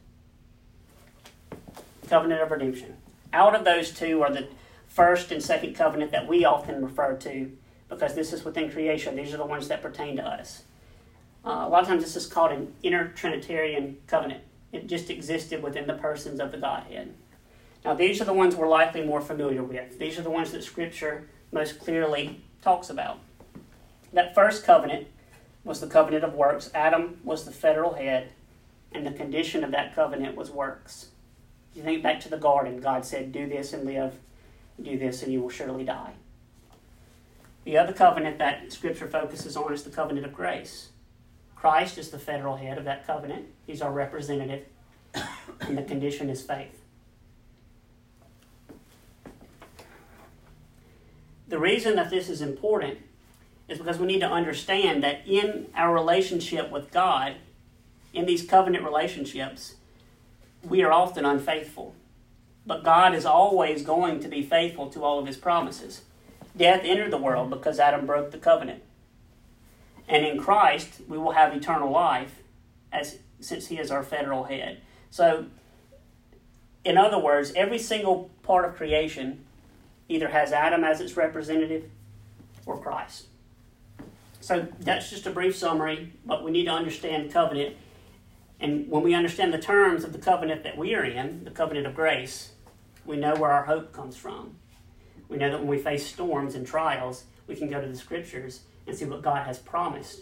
Covenant 2.09 2.41
of 2.41 2.51
redemption. 2.51 2.97
Out 3.31 3.55
of 3.55 3.63
those 3.63 3.91
two 3.91 4.21
are 4.21 4.33
the 4.33 4.47
first 4.89 5.31
and 5.31 5.41
second 5.41 5.75
covenant 5.75 6.12
that 6.12 6.27
we 6.27 6.43
often 6.43 6.84
refer 6.84 7.15
to 7.15 7.51
because 7.88 8.15
this 8.15 8.34
is 8.34 8.43
within 8.43 8.69
creation. 8.69 9.15
These 9.15 9.34
are 9.34 9.38
the 9.38 9.46
ones 9.46 9.69
that 9.69 9.81
pertain 9.81 10.17
to 10.17 10.25
us. 10.25 10.63
Uh, 11.46 11.63
a 11.65 11.69
lot 11.69 11.84
of 11.84 11.88
times 11.88 12.03
this 12.03 12.15
is 12.15 12.27
called 12.27 12.51
an 12.51 12.74
inner 12.84 13.08
Trinitarian 13.10 13.98
covenant. 14.08 14.43
It 14.72 14.88
just 14.88 15.10
existed 15.10 15.63
within 15.63 15.88
the 15.88 15.93
persons 15.93 16.39
of 16.39 16.51
the 16.51 16.58
Godhead. 16.58 17.13
Now, 17.86 17.93
these 17.93 18.19
are 18.19 18.25
the 18.25 18.34
ones 18.34 18.55
we're 18.55 18.67
likely 18.67 19.05
more 19.05 19.22
familiar 19.22 19.63
with. 19.63 19.98
These 19.98 20.19
are 20.19 20.22
the 20.22 20.29
ones 20.29 20.51
that 20.51 20.63
Scripture 20.63 21.29
most 21.51 21.79
clearly 21.79 22.41
talks 22.62 22.89
about. 22.89 23.19
That 24.12 24.36
first 24.36 24.65
covenant 24.65 25.08
was 25.63 25.79
the 25.79 25.88
covenant 25.88 26.24
of 26.24 26.34
works. 26.34 26.69
Adam 26.75 27.19
was 27.24 27.46
the 27.46 27.51
federal 27.51 27.93
head, 27.93 28.31
and 28.91 29.08
the 29.08 29.12
condition 29.12 29.63
of 29.63 29.72
that 29.72 29.96
covenant 29.96 30.36
was 30.36 30.51
works. 30.51 31.10
You 31.74 31.84
think 31.84 32.03
back 32.03 32.19
to 32.22 32.29
the 32.29 32.38
garden, 32.38 32.81
God 32.81 33.05
said, 33.05 33.31
Do 33.31 33.48
this 33.48 33.72
and 33.72 33.86
live, 33.86 34.15
do 34.83 34.98
this 34.98 35.24
and 35.24 35.31
you 35.31 35.41
will 35.41 35.50
surely 35.50 35.83
die. 35.83 36.13
The 37.65 37.77
other 37.77 37.93
covenant 37.93 38.38
that 38.39 38.71
Scripture 38.71 39.07
focuses 39.07 39.55
on 39.55 39.74
is 39.74 39.83
the 39.83 39.89
covenant 39.89 40.25
of 40.25 40.33
grace. 40.33 40.89
Christ 41.55 41.98
is 41.98 42.09
the 42.09 42.19
federal 42.19 42.55
head 42.55 42.77
of 42.77 42.86
that 42.86 43.05
covenant, 43.05 43.48
He's 43.67 43.81
our 43.81 43.91
representative, 43.91 44.65
and 45.62 45.77
the 45.77 45.83
condition 45.83 46.29
is 46.29 46.41
faith. 46.41 46.81
The 51.48 51.59
reason 51.59 51.95
that 51.95 52.09
this 52.09 52.29
is 52.29 52.41
important 52.41 53.00
is 53.67 53.77
because 53.77 53.98
we 53.98 54.07
need 54.07 54.19
to 54.19 54.29
understand 54.29 55.03
that 55.03 55.27
in 55.27 55.67
our 55.75 55.93
relationship 55.93 56.71
with 56.71 56.91
God, 56.91 57.36
in 58.13 58.25
these 58.25 58.45
covenant 58.45 58.83
relationships, 58.83 59.75
we 60.63 60.83
are 60.83 60.91
often 60.91 61.25
unfaithful. 61.25 61.95
But 62.65 62.83
God 62.83 63.15
is 63.15 63.25
always 63.25 63.83
going 63.83 64.19
to 64.19 64.27
be 64.27 64.43
faithful 64.43 64.89
to 64.91 65.03
all 65.03 65.19
of 65.19 65.27
his 65.27 65.37
promises. 65.37 66.01
Death 66.55 66.81
entered 66.83 67.11
the 67.11 67.17
world 67.17 67.49
because 67.49 67.79
Adam 67.79 68.05
broke 68.05 68.31
the 68.31 68.37
covenant. 68.37 68.83
And 70.07 70.25
in 70.25 70.39
Christ, 70.39 71.01
we 71.07 71.17
will 71.17 71.31
have 71.31 71.55
eternal 71.55 71.91
life 71.91 72.41
as 72.91 73.19
since 73.39 73.67
he 73.67 73.77
is 73.77 73.91
our 73.91 74.03
federal 74.03 74.45
head. 74.45 74.81
So 75.09 75.45
in 76.83 76.97
other 76.97 77.19
words, 77.19 77.53
every 77.55 77.79
single 77.79 78.29
part 78.43 78.65
of 78.65 78.75
creation 78.75 79.45
either 80.07 80.29
has 80.29 80.51
Adam 80.51 80.83
as 80.83 81.01
its 81.01 81.15
representative 81.15 81.89
or 82.65 82.79
Christ. 82.79 83.25
So 84.41 84.67
that's 84.79 85.09
just 85.09 85.27
a 85.27 85.31
brief 85.31 85.55
summary, 85.55 86.13
but 86.25 86.43
we 86.43 86.51
need 86.51 86.65
to 86.65 86.71
understand 86.71 87.31
covenant. 87.31 87.75
And 88.59 88.89
when 88.89 89.03
we 89.03 89.13
understand 89.13 89.53
the 89.53 89.59
terms 89.59 90.03
of 90.03 90.11
the 90.11 90.19
covenant 90.19 90.63
that 90.63 90.77
we 90.77 90.93
are 90.95 91.03
in, 91.03 91.43
the 91.45 91.51
covenant 91.51 91.87
of 91.87 91.95
grace, 91.95 92.51
we 93.05 93.17
know 93.17 93.35
where 93.35 93.51
our 93.51 93.63
hope 93.63 93.93
comes 93.93 94.17
from. 94.17 94.55
We 95.29 95.37
know 95.37 95.49
that 95.49 95.59
when 95.59 95.67
we 95.67 95.77
face 95.77 96.05
storms 96.05 96.55
and 96.55 96.65
trials, 96.67 97.23
we 97.47 97.55
can 97.55 97.69
go 97.69 97.79
to 97.79 97.87
the 97.87 97.97
scriptures 97.97 98.61
and 98.85 98.95
see 98.95 99.05
what 99.05 99.21
God 99.21 99.45
has 99.45 99.59
promised 99.59 100.21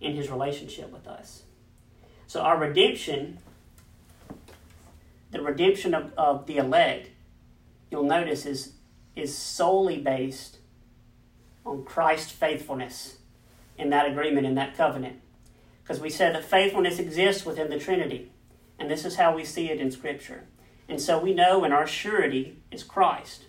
in 0.00 0.14
his 0.14 0.30
relationship 0.30 0.90
with 0.90 1.06
us. 1.06 1.42
So 2.26 2.40
our 2.40 2.56
redemption, 2.56 3.38
the 5.30 5.42
redemption 5.42 5.94
of, 5.94 6.12
of 6.16 6.46
the 6.46 6.56
elect, 6.56 7.10
you'll 7.90 8.04
notice 8.04 8.46
is 8.46 8.72
is 9.14 9.36
solely 9.36 9.98
based 9.98 10.58
on 11.64 11.82
Christ's 11.84 12.30
faithfulness 12.30 13.16
in 13.78 13.88
that 13.90 14.06
agreement, 14.06 14.46
in 14.46 14.54
that 14.56 14.76
covenant. 14.76 15.20
Because 15.86 16.02
we 16.02 16.10
said 16.10 16.34
that 16.34 16.44
faithfulness 16.44 16.98
exists 16.98 17.46
within 17.46 17.70
the 17.70 17.78
Trinity, 17.78 18.32
and 18.76 18.90
this 18.90 19.04
is 19.04 19.14
how 19.14 19.36
we 19.36 19.44
see 19.44 19.70
it 19.70 19.80
in 19.80 19.92
Scripture. 19.92 20.42
And 20.88 21.00
so 21.00 21.18
we 21.18 21.32
know, 21.32 21.62
and 21.62 21.72
our 21.72 21.86
surety 21.86 22.58
is 22.72 22.82
Christ. 22.82 23.44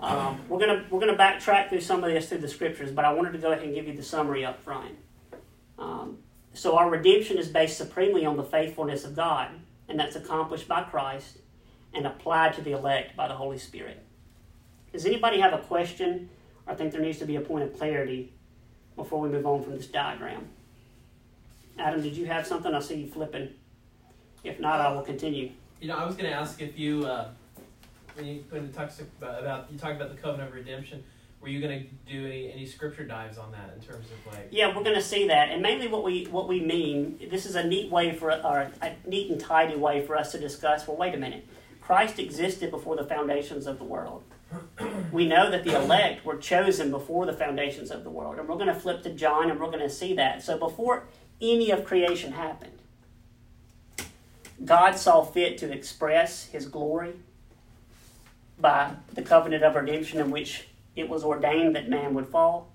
Um, 0.00 0.40
we're 0.48 0.58
gonna 0.58 0.86
we're 0.88 1.00
gonna 1.00 1.18
backtrack 1.18 1.68
through 1.68 1.82
some 1.82 2.02
of 2.02 2.10
this 2.10 2.30
through 2.30 2.38
the 2.38 2.48
Scriptures, 2.48 2.90
but 2.90 3.04
I 3.04 3.12
wanted 3.12 3.32
to 3.32 3.38
go 3.38 3.52
ahead 3.52 3.62
and 3.62 3.74
give 3.74 3.86
you 3.86 3.94
the 3.94 4.02
summary 4.02 4.42
up 4.42 4.62
front. 4.62 4.96
Um, 5.78 6.18
so 6.54 6.78
our 6.78 6.88
redemption 6.88 7.36
is 7.36 7.48
based 7.48 7.76
supremely 7.76 8.24
on 8.24 8.38
the 8.38 8.42
faithfulness 8.42 9.04
of 9.04 9.14
God, 9.14 9.50
and 9.86 10.00
that's 10.00 10.16
accomplished 10.16 10.66
by 10.66 10.82
Christ 10.84 11.38
and 11.92 12.06
applied 12.06 12.54
to 12.54 12.62
the 12.62 12.72
elect 12.72 13.16
by 13.16 13.28
the 13.28 13.34
Holy 13.34 13.58
Spirit. 13.58 14.02
Does 14.92 15.04
anybody 15.04 15.40
have 15.40 15.52
a 15.52 15.58
question 15.58 16.30
I 16.66 16.74
think 16.74 16.92
there 16.92 17.02
needs 17.02 17.18
to 17.18 17.26
be 17.26 17.36
a 17.36 17.40
point 17.40 17.64
of 17.64 17.76
clarity 17.76 18.32
before 18.96 19.20
we 19.20 19.28
move 19.28 19.46
on 19.46 19.62
from 19.62 19.76
this 19.76 19.86
diagram? 19.86 20.48
Adam, 21.80 22.02
did 22.02 22.16
you 22.16 22.26
have 22.26 22.46
something? 22.46 22.74
I 22.74 22.80
see 22.80 22.96
you 22.96 23.08
flipping. 23.08 23.48
If 24.44 24.60
not, 24.60 24.80
I 24.80 24.92
will 24.92 25.02
continue. 25.02 25.50
You 25.80 25.88
know, 25.88 25.96
I 25.96 26.04
was 26.04 26.14
going 26.14 26.30
to 26.30 26.36
ask 26.36 26.60
if 26.60 26.78
you, 26.78 27.06
uh, 27.06 27.28
when 28.14 28.26
you 28.26 28.44
when 28.50 28.66
you 28.66 28.72
talk 28.72 28.90
about, 29.18 29.40
about 29.40 29.72
you 29.72 29.78
talk 29.78 29.96
about 29.96 30.14
the 30.14 30.20
covenant 30.20 30.50
of 30.50 30.54
redemption, 30.54 31.02
were 31.40 31.48
you 31.48 31.60
going 31.60 31.80
to 31.80 32.12
do 32.12 32.26
any, 32.26 32.52
any 32.52 32.66
scripture 32.66 33.04
dives 33.04 33.38
on 33.38 33.50
that 33.52 33.72
in 33.74 33.80
terms 33.82 34.06
of 34.10 34.32
like? 34.32 34.48
Yeah, 34.50 34.76
we're 34.76 34.84
going 34.84 34.96
to 34.96 35.02
see 35.02 35.28
that, 35.28 35.48
and 35.48 35.62
mainly 35.62 35.88
what 35.88 36.04
we 36.04 36.26
what 36.26 36.48
we 36.48 36.60
mean. 36.60 37.18
This 37.30 37.46
is 37.46 37.54
a 37.54 37.66
neat 37.66 37.90
way 37.90 38.14
for 38.14 38.30
or 38.30 38.70
a 38.82 38.92
neat 39.06 39.30
and 39.30 39.40
tidy 39.40 39.76
way 39.76 40.06
for 40.06 40.16
us 40.16 40.32
to 40.32 40.38
discuss. 40.38 40.86
Well, 40.86 40.98
wait 40.98 41.14
a 41.14 41.18
minute. 41.18 41.46
Christ 41.80 42.18
existed 42.18 42.70
before 42.70 42.94
the 42.94 43.04
foundations 43.04 43.66
of 43.66 43.78
the 43.78 43.84
world. 43.84 44.22
We 45.12 45.26
know 45.26 45.50
that 45.50 45.64
the 45.64 45.76
elect 45.76 46.24
were 46.24 46.36
chosen 46.36 46.92
before 46.92 47.26
the 47.26 47.32
foundations 47.32 47.90
of 47.90 48.04
the 48.04 48.10
world, 48.10 48.38
and 48.38 48.48
we're 48.48 48.54
going 48.54 48.68
to 48.68 48.74
flip 48.74 49.02
to 49.02 49.10
John, 49.10 49.50
and 49.50 49.58
we're 49.58 49.66
going 49.66 49.80
to 49.80 49.90
see 49.90 50.14
that. 50.14 50.42
So 50.42 50.56
before 50.56 51.04
any 51.40 51.70
of 51.70 51.84
creation 51.84 52.32
happened, 52.32 52.78
God 54.64 54.96
saw 54.96 55.22
fit 55.22 55.58
to 55.58 55.72
express 55.72 56.46
His 56.46 56.66
glory 56.66 57.14
by 58.58 58.92
the 59.14 59.22
covenant 59.22 59.64
of 59.64 59.74
redemption 59.74 60.20
in 60.20 60.30
which 60.30 60.68
it 60.94 61.08
was 61.08 61.24
ordained 61.24 61.74
that 61.76 61.88
man 61.88 62.14
would 62.14 62.28
fall 62.28 62.70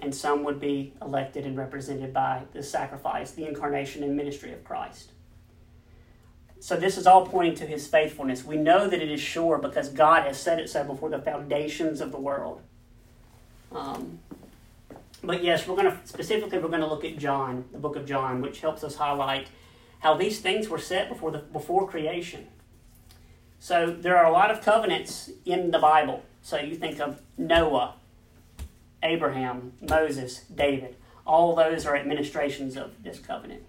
and 0.00 0.14
some 0.14 0.44
would 0.44 0.60
be 0.60 0.92
elected 1.02 1.44
and 1.44 1.56
represented 1.56 2.12
by 2.12 2.42
the 2.52 2.62
sacrifice, 2.62 3.32
the 3.32 3.46
incarnation 3.46 4.02
and 4.02 4.16
ministry 4.16 4.52
of 4.52 4.64
Christ. 4.64 5.10
So, 6.60 6.76
this 6.76 6.98
is 6.98 7.06
all 7.06 7.26
pointing 7.26 7.54
to 7.56 7.66
his 7.66 7.86
faithfulness. 7.86 8.44
We 8.44 8.56
know 8.56 8.88
that 8.88 9.00
it 9.00 9.10
is 9.10 9.20
sure 9.20 9.58
because 9.58 9.90
God 9.90 10.24
has 10.24 10.40
said 10.40 10.58
it 10.58 10.68
so 10.68 10.82
before 10.82 11.08
the 11.08 11.20
foundations 11.20 12.00
of 12.00 12.10
the 12.10 12.18
world. 12.18 12.62
Um, 13.70 14.18
but 15.22 15.42
yes, 15.42 15.66
we're 15.66 15.76
going 15.76 15.90
to 15.90 15.98
specifically 16.04 16.58
we're 16.58 16.68
going 16.68 16.80
to 16.80 16.86
look 16.86 17.04
at 17.04 17.18
John, 17.18 17.64
the 17.72 17.78
book 17.78 17.96
of 17.96 18.06
John, 18.06 18.40
which 18.40 18.60
helps 18.60 18.84
us 18.84 18.96
highlight 18.96 19.48
how 20.00 20.14
these 20.14 20.40
things 20.40 20.68
were 20.68 20.78
set 20.78 21.08
before 21.08 21.30
the 21.30 21.38
before 21.38 21.88
creation. 21.88 22.46
So 23.58 23.90
there 23.90 24.16
are 24.16 24.26
a 24.26 24.32
lot 24.32 24.50
of 24.50 24.62
covenants 24.62 25.30
in 25.44 25.72
the 25.72 25.78
Bible. 25.78 26.22
So 26.42 26.58
you 26.58 26.76
think 26.76 27.00
of 27.00 27.20
Noah, 27.36 27.96
Abraham, 29.02 29.72
Moses, 29.80 30.44
David. 30.54 30.96
All 31.26 31.54
those 31.54 31.84
are 31.84 31.96
administrations 31.96 32.76
of 32.76 33.02
this 33.02 33.18
covenant, 33.18 33.64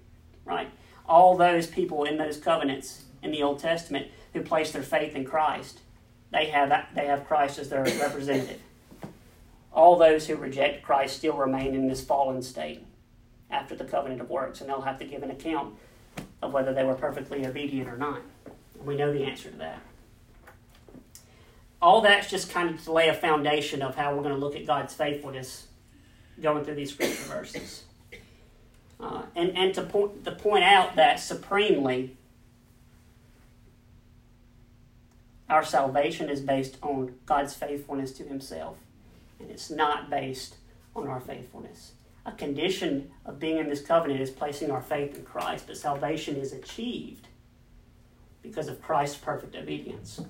right? 0.45 0.69
All 1.05 1.35
those 1.35 1.67
people 1.67 2.03
in 2.03 2.17
those 2.17 2.37
covenants 2.37 3.05
in 3.23 3.31
the 3.31 3.43
Old 3.43 3.59
Testament 3.59 4.07
who 4.33 4.41
place 4.41 4.71
their 4.71 4.83
faith 4.83 5.15
in 5.15 5.25
Christ, 5.25 5.79
they 6.31 6.45
have 6.45 6.87
they 6.93 7.07
have 7.07 7.27
Christ 7.27 7.57
as 7.57 7.69
their 7.69 7.83
representative. 7.83 8.61
All 9.79 9.95
those 9.95 10.27
who 10.27 10.35
reject 10.35 10.83
Christ 10.83 11.17
still 11.17 11.37
remain 11.37 11.73
in 11.73 11.87
this 11.87 12.03
fallen 12.03 12.41
state 12.41 12.85
after 13.49 13.75
the 13.75 13.85
covenant 13.85 14.21
of 14.21 14.29
works, 14.29 14.59
and 14.59 14.69
they'll 14.69 14.81
have 14.81 14.99
to 14.99 15.05
give 15.05 15.23
an 15.23 15.31
account 15.31 15.75
of 16.41 16.53
whether 16.53 16.73
they 16.73 16.83
were 16.83 16.95
perfectly 16.95 17.45
obedient 17.45 17.89
or 17.89 17.97
not. 17.97 18.21
We 18.83 18.95
know 18.95 19.11
the 19.11 19.23
answer 19.23 19.49
to 19.49 19.57
that 19.57 19.81
all 21.81 22.01
that's 22.01 22.29
just 22.29 22.51
kind 22.51 22.69
of 22.69 22.83
to 22.83 22.91
lay 22.91 23.07
a 23.07 23.13
foundation 23.13 23.81
of 23.81 23.95
how 23.95 24.13
we're 24.13 24.23
going 24.23 24.33
to 24.33 24.39
look 24.39 24.55
at 24.55 24.65
God's 24.65 24.93
faithfulness 24.93 25.67
going 26.41 26.63
through 26.63 26.75
these 26.75 26.91
scripture 26.91 27.23
verses. 27.23 27.83
Uh, 28.99 29.23
and, 29.35 29.57
and 29.57 29.73
to, 29.73 29.81
point, 29.83 30.25
to 30.25 30.31
point 30.31 30.63
out 30.63 30.95
that 30.97 31.19
supremely, 31.19 32.17
our 35.49 35.63
salvation 35.63 36.29
is 36.29 36.41
based 36.41 36.77
on 36.81 37.15
God's 37.25 37.53
faithfulness 37.53 38.11
to 38.13 38.23
Himself, 38.23 38.77
and 39.39 39.49
it's 39.49 39.69
not 39.69 40.09
based 40.09 40.55
on 40.95 41.07
our 41.07 41.19
faithfulness. 41.19 41.93
A 42.25 42.31
condition 42.31 43.11
of 43.25 43.39
being 43.39 43.57
in 43.57 43.69
this 43.69 43.81
covenant 43.81 44.21
is 44.21 44.29
placing 44.29 44.71
our 44.71 44.81
faith 44.81 45.15
in 45.15 45.23
Christ, 45.23 45.65
but 45.67 45.77
salvation 45.77 46.35
is 46.35 46.53
achieved 46.53 47.27
because 48.41 48.67
of 48.67 48.81
Christ's 48.81 49.17
perfect 49.17 49.55
obedience. 49.55 50.21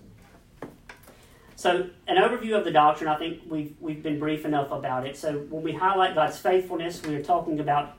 So, 1.55 1.89
an 2.07 2.15
overview 2.15 2.57
of 2.57 2.63
the 2.63 2.71
doctrine, 2.71 3.09
I 3.09 3.17
think 3.17 3.41
we've, 3.45 3.75
we've 3.81 4.01
been 4.01 4.17
brief 4.17 4.45
enough 4.45 4.71
about 4.71 5.05
it. 5.05 5.17
So, 5.17 5.39
when 5.49 5.61
we 5.61 5.73
highlight 5.73 6.15
God's 6.15 6.37
faithfulness, 6.37 7.03
we 7.05 7.15
are 7.15 7.24
talking 7.24 7.59
about 7.59 7.98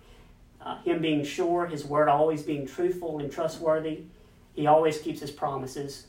uh, 0.63 0.81
Him 0.83 1.03
being 1.03 1.23
sure, 1.25 1.67
His 1.67 1.85
word 1.85 2.09
always 2.09 2.43
being 2.43 2.67
truthful 2.67 3.19
and 3.19 3.31
trustworthy. 3.31 4.05
He 4.55 4.67
always 4.67 4.99
keeps 4.99 5.21
His 5.21 5.31
promises. 5.31 6.07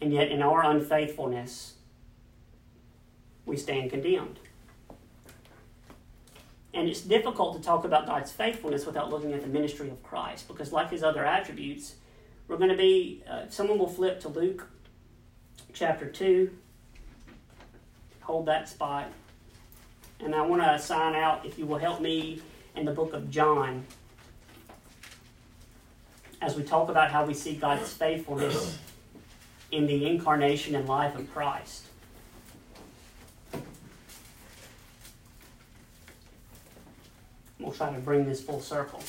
And 0.00 0.12
yet, 0.12 0.30
in 0.30 0.40
our 0.40 0.62
unfaithfulness, 0.64 1.74
we 3.46 3.56
stand 3.56 3.90
condemned. 3.90 4.38
And 6.74 6.88
it's 6.88 7.00
difficult 7.00 7.56
to 7.56 7.62
talk 7.62 7.84
about 7.84 8.06
God's 8.06 8.30
faithfulness 8.30 8.84
without 8.84 9.08
looking 9.08 9.32
at 9.32 9.40
the 9.40 9.48
ministry 9.48 9.88
of 9.88 10.02
Christ, 10.02 10.46
because, 10.46 10.72
like 10.72 10.90
His 10.90 11.02
other 11.02 11.24
attributes, 11.24 11.94
we're 12.48 12.58
going 12.58 12.70
to 12.70 12.76
be, 12.76 13.24
uh, 13.30 13.44
someone 13.48 13.78
will 13.78 13.88
flip 13.88 14.20
to 14.20 14.28
Luke 14.28 14.68
chapter 15.72 16.06
2. 16.06 16.50
Hold 18.20 18.46
that 18.46 18.68
spot. 18.68 19.10
And 20.20 20.34
I 20.34 20.42
want 20.42 20.62
to 20.62 20.78
sign 20.78 21.14
out, 21.14 21.46
if 21.46 21.58
you 21.58 21.64
will 21.64 21.78
help 21.78 22.00
me, 22.00 22.42
in 22.74 22.84
the 22.84 22.92
book 22.92 23.14
of 23.14 23.30
John 23.30 23.86
as 26.42 26.54
we 26.54 26.62
talk 26.62 26.88
about 26.88 27.10
how 27.10 27.24
we 27.24 27.34
see 27.34 27.54
God's 27.54 27.92
faithfulness 27.92 28.78
in 29.72 29.86
the 29.86 30.06
incarnation 30.06 30.74
and 30.74 30.86
life 30.86 31.16
of 31.16 31.32
Christ. 31.32 31.84
We'll 37.58 37.72
try 37.72 37.92
to 37.92 38.00
bring 38.00 38.26
this 38.26 38.42
full 38.42 38.60
circle. 38.60 39.02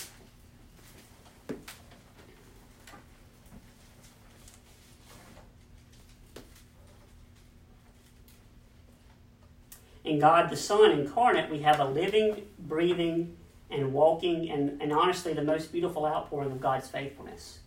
in 10.08 10.20
God 10.20 10.50
the 10.50 10.56
Son 10.56 10.92
incarnate, 10.92 11.52
we 11.52 11.60
have 11.60 11.80
a 11.80 11.86
living, 11.86 12.48
breathing, 12.60 13.36
and 13.70 13.94
walking, 13.94 14.50
and, 14.50 14.82
and 14.82 14.94
honestly, 14.94 15.34
the 15.34 15.44
most 15.44 15.72
beautiful 15.72 16.06
outpouring 16.06 16.52
of 16.52 16.62
God's 16.62 16.88
faithfulness. 16.88 17.60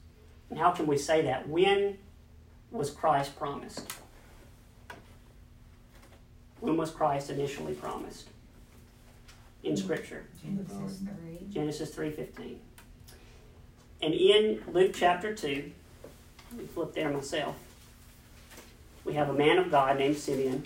And 0.49 0.59
how 0.59 0.71
can 0.71 0.87
we 0.87 0.97
say 0.97 1.23
that? 1.23 1.49
When 1.49 1.99
was 2.71 2.91
Christ 2.91 3.37
promised? 3.37 3.87
When 6.61 6.77
was 6.77 6.91
Christ 6.91 7.31
initially 7.31 7.75
promised? 7.75 8.29
In 9.63 9.77
Scripture. 9.77 10.25
Genesis 10.43 10.99
3. 10.99 11.47
Genesis 11.51 11.95
3.15. 11.95 12.57
And 14.03 14.15
in 14.15 14.63
Luke 14.73 14.93
chapter 14.95 15.35
2, 15.35 15.71
let 16.53 16.61
me 16.61 16.67
flip 16.67 16.95
there 16.95 17.11
myself, 17.11 17.57
we 19.05 19.15
have 19.15 19.29
a 19.29 19.35
man 19.35 19.59
of 19.59 19.71
God 19.71 19.99
named 19.99 20.17
Simeon 20.17 20.63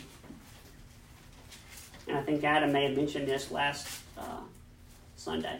and 2.06 2.16
I 2.18 2.22
think 2.22 2.44
Adam 2.44 2.72
may 2.72 2.84
have 2.84 2.96
mentioned 2.96 3.26
this 3.26 3.50
last 3.50 3.88
uh, 4.18 4.40
Sunday. 5.16 5.58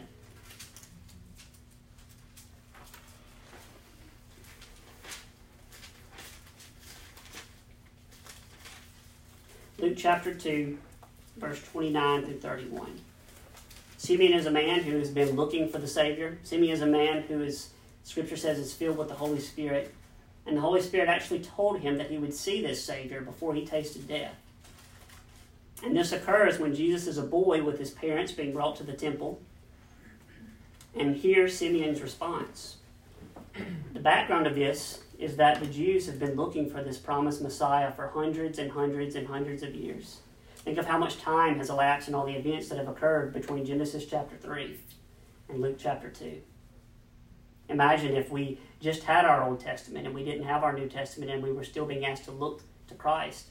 Luke 9.79 9.95
chapter 9.97 10.33
2, 10.33 10.77
verse 11.37 11.61
29 11.71 12.25
through 12.25 12.39
31. 12.39 12.99
Simeon 14.05 14.33
is 14.33 14.45
a 14.45 14.51
man 14.51 14.81
who 14.81 14.99
has 14.99 15.09
been 15.09 15.35
looking 15.35 15.67
for 15.67 15.79
the 15.79 15.87
Savior. 15.87 16.37
Simeon 16.43 16.73
is 16.73 16.81
a 16.81 16.85
man 16.85 17.23
who 17.23 17.41
is, 17.41 17.71
Scripture 18.03 18.37
says, 18.37 18.59
is 18.59 18.71
filled 18.71 18.97
with 18.97 19.07
the 19.07 19.15
Holy 19.15 19.39
Spirit. 19.39 19.95
And 20.45 20.55
the 20.55 20.61
Holy 20.61 20.83
Spirit 20.83 21.09
actually 21.09 21.39
told 21.39 21.79
him 21.79 21.97
that 21.97 22.11
he 22.11 22.19
would 22.19 22.35
see 22.35 22.61
this 22.61 22.83
Savior 22.83 23.21
before 23.21 23.55
he 23.55 23.65
tasted 23.65 24.07
death. 24.07 24.35
And 25.83 25.97
this 25.97 26.11
occurs 26.11 26.59
when 26.59 26.75
Jesus 26.75 27.07
is 27.07 27.17
a 27.17 27.23
boy 27.23 27.63
with 27.63 27.79
his 27.79 27.89
parents 27.89 28.31
being 28.31 28.53
brought 28.53 28.75
to 28.75 28.83
the 28.83 28.93
temple. 28.93 29.41
And 30.95 31.15
here's 31.15 31.57
Simeon's 31.57 32.01
response. 32.01 32.77
The 33.93 33.99
background 33.99 34.45
of 34.45 34.53
this 34.53 35.01
is 35.17 35.35
that 35.37 35.59
the 35.59 35.65
Jews 35.65 36.05
have 36.05 36.19
been 36.19 36.35
looking 36.35 36.69
for 36.69 36.83
this 36.83 36.99
promised 36.99 37.41
Messiah 37.41 37.91
for 37.91 38.09
hundreds 38.09 38.59
and 38.59 38.71
hundreds 38.71 39.15
and 39.15 39.25
hundreds 39.25 39.63
of 39.63 39.73
years. 39.73 40.19
Think 40.65 40.79
of 40.79 40.87
how 40.87 40.97
much 40.97 41.19
time 41.19 41.59
has 41.59 41.69
elapsed 41.69 42.07
and 42.07 42.15
all 42.15 42.25
the 42.25 42.33
events 42.33 42.69
that 42.69 42.79
have 42.79 42.87
occurred 42.87 43.33
between 43.33 43.65
Genesis 43.65 44.05
chapter 44.05 44.35
3 44.35 44.77
and 45.47 45.61
Luke 45.61 45.77
chapter 45.79 46.09
2. 46.09 46.41
Imagine 47.69 48.15
if 48.15 48.31
we 48.31 48.59
just 48.81 49.03
had 49.03 49.25
our 49.25 49.43
Old 49.43 49.59
Testament 49.59 50.07
and 50.07 50.15
we 50.15 50.25
didn't 50.25 50.45
have 50.45 50.63
our 50.63 50.73
New 50.73 50.89
Testament 50.89 51.31
and 51.31 51.43
we 51.43 51.51
were 51.51 51.63
still 51.63 51.85
being 51.85 52.05
asked 52.05 52.25
to 52.25 52.31
look 52.31 52.61
to 52.87 52.95
Christ. 52.95 53.45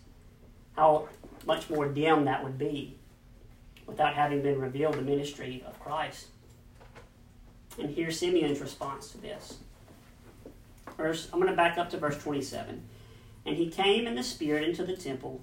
How 0.77 1.09
much 1.47 1.71
more 1.71 1.89
dim 1.89 2.25
that 2.25 2.43
would 2.43 2.59
be 2.59 2.99
without 3.87 4.15
having 4.15 4.43
been 4.43 4.61
revealed 4.61 4.95
the 4.95 5.03
ministry 5.03 5.63
of 5.67 5.79
Christ. 5.79 6.27
And 7.79 7.91
here's 7.91 8.19
Simeon's 8.19 8.61
response 8.61 9.11
to 9.11 9.19
this. 9.19 9.59
Verse, 10.97 11.29
I'm 11.33 11.41
going 11.41 11.51
to 11.51 11.57
back 11.57 11.77
up 11.77 11.91
to 11.91 11.97
verse 11.97 12.19
27. 12.23 12.83
And 13.47 13.57
he 13.57 13.69
came 13.69 14.07
in 14.07 14.15
the 14.15 14.23
Spirit 14.23 14.65
into 14.65 14.85
the 14.85 14.97
temple, 14.97 15.43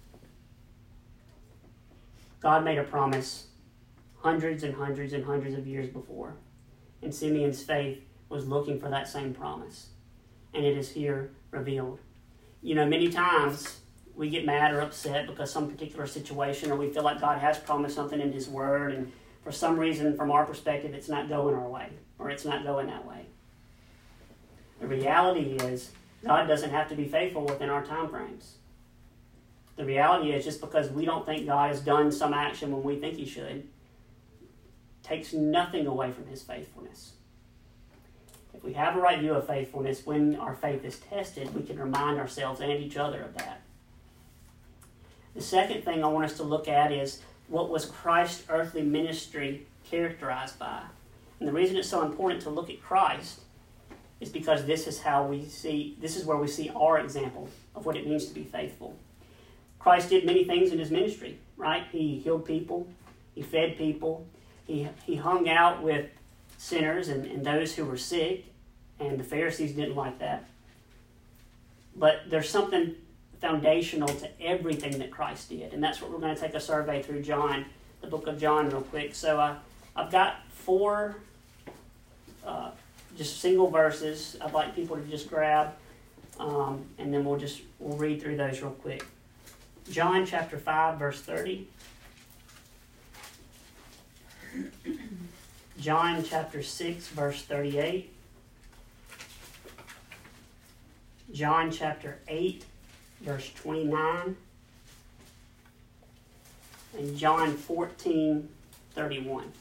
God 2.41 2.65
made 2.65 2.79
a 2.79 2.83
promise 2.83 3.47
hundreds 4.17 4.63
and 4.63 4.75
hundreds 4.75 5.13
and 5.13 5.23
hundreds 5.23 5.55
of 5.55 5.67
years 5.67 5.87
before, 5.87 6.35
and 7.01 7.13
Simeon's 7.13 7.63
faith 7.63 7.99
was 8.29 8.47
looking 8.47 8.79
for 8.79 8.89
that 8.89 9.07
same 9.07 9.33
promise, 9.33 9.89
and 10.53 10.65
it 10.65 10.77
is 10.77 10.91
here 10.91 11.31
revealed. 11.51 11.99
You 12.61 12.75
know, 12.75 12.85
many 12.85 13.09
times 13.09 13.81
we 14.15 14.29
get 14.29 14.45
mad 14.45 14.73
or 14.73 14.81
upset 14.81 15.27
because 15.27 15.51
some 15.51 15.69
particular 15.69 16.07
situation, 16.07 16.71
or 16.71 16.75
we 16.75 16.89
feel 16.89 17.03
like 17.03 17.21
God 17.21 17.39
has 17.39 17.57
promised 17.59 17.95
something 17.95 18.19
in 18.19 18.31
His 18.31 18.47
Word, 18.47 18.93
and 18.93 19.11
for 19.43 19.51
some 19.51 19.77
reason, 19.77 20.15
from 20.15 20.31
our 20.31 20.45
perspective, 20.45 20.93
it's 20.93 21.09
not 21.09 21.29
going 21.29 21.55
our 21.55 21.67
way, 21.67 21.89
or 22.19 22.29
it's 22.29 22.45
not 22.45 22.63
going 22.63 22.87
that 22.87 23.05
way. 23.05 23.25
The 24.79 24.87
reality 24.87 25.57
is, 25.57 25.91
God 26.23 26.47
doesn't 26.47 26.71
have 26.71 26.89
to 26.89 26.95
be 26.95 27.07
faithful 27.07 27.45
within 27.45 27.69
our 27.69 27.83
time 27.83 28.09
frames. 28.09 28.55
The 29.81 29.87
reality 29.87 30.31
is, 30.31 30.45
just 30.45 30.61
because 30.61 30.91
we 30.91 31.05
don't 31.05 31.25
think 31.25 31.47
God 31.47 31.69
has 31.69 31.81
done 31.81 32.11
some 32.11 32.35
action 32.35 32.71
when 32.71 32.83
we 32.83 32.97
think 32.97 33.15
He 33.17 33.25
should, 33.25 33.67
takes 35.01 35.33
nothing 35.33 35.87
away 35.87 36.11
from 36.11 36.27
His 36.27 36.43
faithfulness. 36.43 37.13
If 38.53 38.63
we 38.63 38.73
have 38.73 38.95
a 38.95 38.99
right 38.99 39.19
view 39.19 39.33
of 39.33 39.47
faithfulness, 39.47 40.05
when 40.05 40.35
our 40.35 40.53
faith 40.53 40.85
is 40.85 40.99
tested, 40.99 41.55
we 41.55 41.63
can 41.63 41.79
remind 41.79 42.19
ourselves 42.19 42.61
and 42.61 42.71
each 42.71 42.95
other 42.95 43.23
of 43.23 43.33
that. 43.39 43.61
The 45.33 45.41
second 45.41 45.83
thing 45.83 46.03
I 46.03 46.07
want 46.09 46.25
us 46.25 46.37
to 46.37 46.43
look 46.43 46.67
at 46.67 46.91
is 46.91 47.23
what 47.47 47.71
was 47.71 47.85
Christ's 47.85 48.43
earthly 48.49 48.83
ministry 48.83 49.65
characterized 49.89 50.59
by. 50.59 50.83
And 51.39 51.47
the 51.47 51.53
reason 51.53 51.75
it's 51.75 51.89
so 51.89 52.05
important 52.05 52.43
to 52.43 52.51
look 52.51 52.69
at 52.69 52.83
Christ 52.83 53.39
is 54.19 54.29
because 54.29 54.63
this 54.63 54.85
is 54.85 55.01
how 55.01 55.25
we 55.25 55.43
see, 55.45 55.97
this 55.99 56.15
is 56.17 56.23
where 56.23 56.37
we 56.37 56.47
see 56.47 56.69
our 56.75 56.99
example 56.99 57.49
of 57.73 57.87
what 57.87 57.97
it 57.97 58.05
means 58.05 58.27
to 58.27 58.33
be 58.35 58.43
faithful. 58.43 58.95
Christ 59.81 60.09
did 60.09 60.25
many 60.25 60.43
things 60.43 60.71
in 60.71 60.77
his 60.77 60.91
ministry, 60.91 61.39
right? 61.57 61.83
He 61.91 62.19
healed 62.19 62.45
people, 62.45 62.87
he 63.33 63.41
fed 63.41 63.77
people, 63.77 64.27
he, 64.67 64.87
he 65.05 65.15
hung 65.15 65.49
out 65.49 65.81
with 65.81 66.07
sinners 66.57 67.07
and, 67.09 67.25
and 67.25 67.43
those 67.43 67.75
who 67.75 67.85
were 67.85 67.97
sick, 67.97 68.45
and 68.99 69.19
the 69.19 69.23
Pharisees 69.23 69.73
didn't 69.73 69.95
like 69.95 70.19
that. 70.19 70.45
But 71.95 72.29
there's 72.29 72.47
something 72.47 72.95
foundational 73.41 74.07
to 74.07 74.41
everything 74.41 74.99
that 74.99 75.09
Christ 75.09 75.49
did, 75.49 75.73
and 75.73 75.83
that's 75.83 75.99
what 75.99 76.11
we're 76.11 76.19
going 76.19 76.35
to 76.35 76.39
take 76.39 76.53
a 76.53 76.59
survey 76.59 77.01
through 77.01 77.23
John, 77.23 77.65
the 78.01 78.07
book 78.07 78.27
of 78.27 78.39
John, 78.39 78.69
real 78.69 78.81
quick. 78.81 79.15
So 79.15 79.39
uh, 79.39 79.55
I've 79.95 80.11
got 80.11 80.47
four 80.49 81.15
uh, 82.45 82.69
just 83.17 83.39
single 83.39 83.69
verses. 83.69 84.37
I'd 84.39 84.53
like 84.53 84.75
people 84.75 84.95
to 84.95 85.03
just 85.03 85.27
grab, 85.27 85.73
um, 86.39 86.85
and 86.99 87.11
then 87.11 87.25
we'll 87.25 87.39
just 87.39 87.61
we'll 87.79 87.97
read 87.97 88.21
through 88.21 88.37
those 88.37 88.61
real 88.61 88.71
quick. 88.71 89.03
John 89.89 90.25
chapter 90.25 90.57
five, 90.57 90.99
verse 90.99 91.21
thirty. 91.21 91.67
John 95.81 96.23
chapter 96.23 96.61
6, 96.61 97.07
verse 97.07 97.41
38. 97.41 98.13
John 101.33 101.71
chapter 101.71 102.19
8, 102.27 102.65
verse 103.21 103.51
29. 103.55 104.35
And 106.97 107.17
John 107.17 107.53
14, 107.53 108.47
31. 108.93 109.51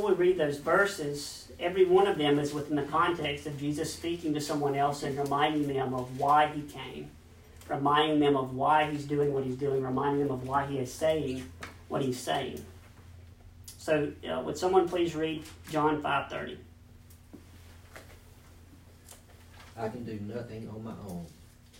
Before 0.00 0.14
we 0.14 0.28
read 0.28 0.38
those 0.38 0.56
verses, 0.56 1.52
every 1.60 1.84
one 1.84 2.06
of 2.06 2.16
them 2.16 2.38
is 2.38 2.54
within 2.54 2.74
the 2.74 2.84
context 2.84 3.46
of 3.46 3.60
Jesus 3.60 3.92
speaking 3.92 4.32
to 4.32 4.40
someone 4.40 4.74
else 4.74 5.02
and 5.02 5.18
reminding 5.18 5.68
them 5.68 5.92
of 5.92 6.18
why 6.18 6.46
he 6.46 6.62
came, 6.62 7.10
reminding 7.68 8.18
them 8.18 8.34
of 8.34 8.54
why 8.54 8.90
he's 8.90 9.04
doing 9.04 9.34
what 9.34 9.44
he's 9.44 9.56
doing, 9.56 9.82
reminding 9.82 10.22
them 10.22 10.30
of 10.30 10.48
why 10.48 10.64
he 10.64 10.78
is 10.78 10.90
saying 10.90 11.44
what 11.88 12.00
he's 12.00 12.18
saying. 12.18 12.64
So, 13.76 14.10
uh, 14.26 14.40
would 14.40 14.56
someone 14.56 14.88
please 14.88 15.14
read 15.14 15.44
John 15.70 16.00
5:30? 16.00 16.56
I 19.76 19.90
can 19.90 20.02
do 20.04 20.18
nothing 20.20 20.66
on 20.70 20.82
my 20.82 20.94
own. 21.10 21.26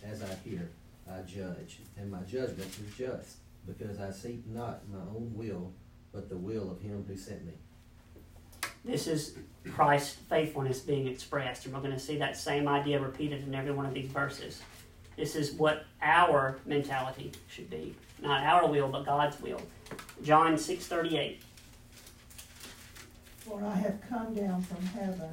As 0.05 0.21
I 0.21 0.35
hear, 0.47 0.69
I 1.11 1.23
judge, 1.23 1.79
and 1.97 2.11
my 2.11 2.21
judgment 2.21 2.69
is 2.87 2.95
just, 2.95 3.37
because 3.65 3.99
I 3.99 4.11
seek 4.11 4.45
not 4.45 4.87
my 4.89 4.99
own 4.99 5.31
will, 5.33 5.73
but 6.11 6.29
the 6.29 6.37
will 6.37 6.69
of 6.69 6.81
him 6.81 7.03
who 7.07 7.17
sent 7.17 7.43
me. 7.47 7.53
This 8.83 9.07
is 9.07 9.35
Christ's 9.73 10.15
faithfulness 10.29 10.79
being 10.79 11.07
expressed, 11.07 11.65
and 11.65 11.73
we're 11.73 11.81
going 11.81 11.93
to 11.93 11.99
see 11.99 12.17
that 12.17 12.35
same 12.35 12.67
idea 12.67 12.99
repeated 12.99 13.43
in 13.43 13.53
every 13.53 13.71
one 13.71 13.85
of 13.85 13.93
these 13.93 14.09
verses. 14.09 14.61
This 15.15 15.35
is 15.35 15.51
what 15.51 15.85
our 16.01 16.57
mentality 16.65 17.31
should 17.47 17.69
be. 17.69 17.95
Not 18.21 18.43
our 18.43 18.67
will, 18.67 18.87
but 18.87 19.05
God's 19.05 19.39
will. 19.39 19.61
John 20.23 20.55
6:38. 20.55 21.37
For 23.39 23.63
I 23.63 23.75
have 23.75 23.99
come 24.09 24.33
down 24.33 24.61
from 24.61 24.83
heaven 24.85 25.29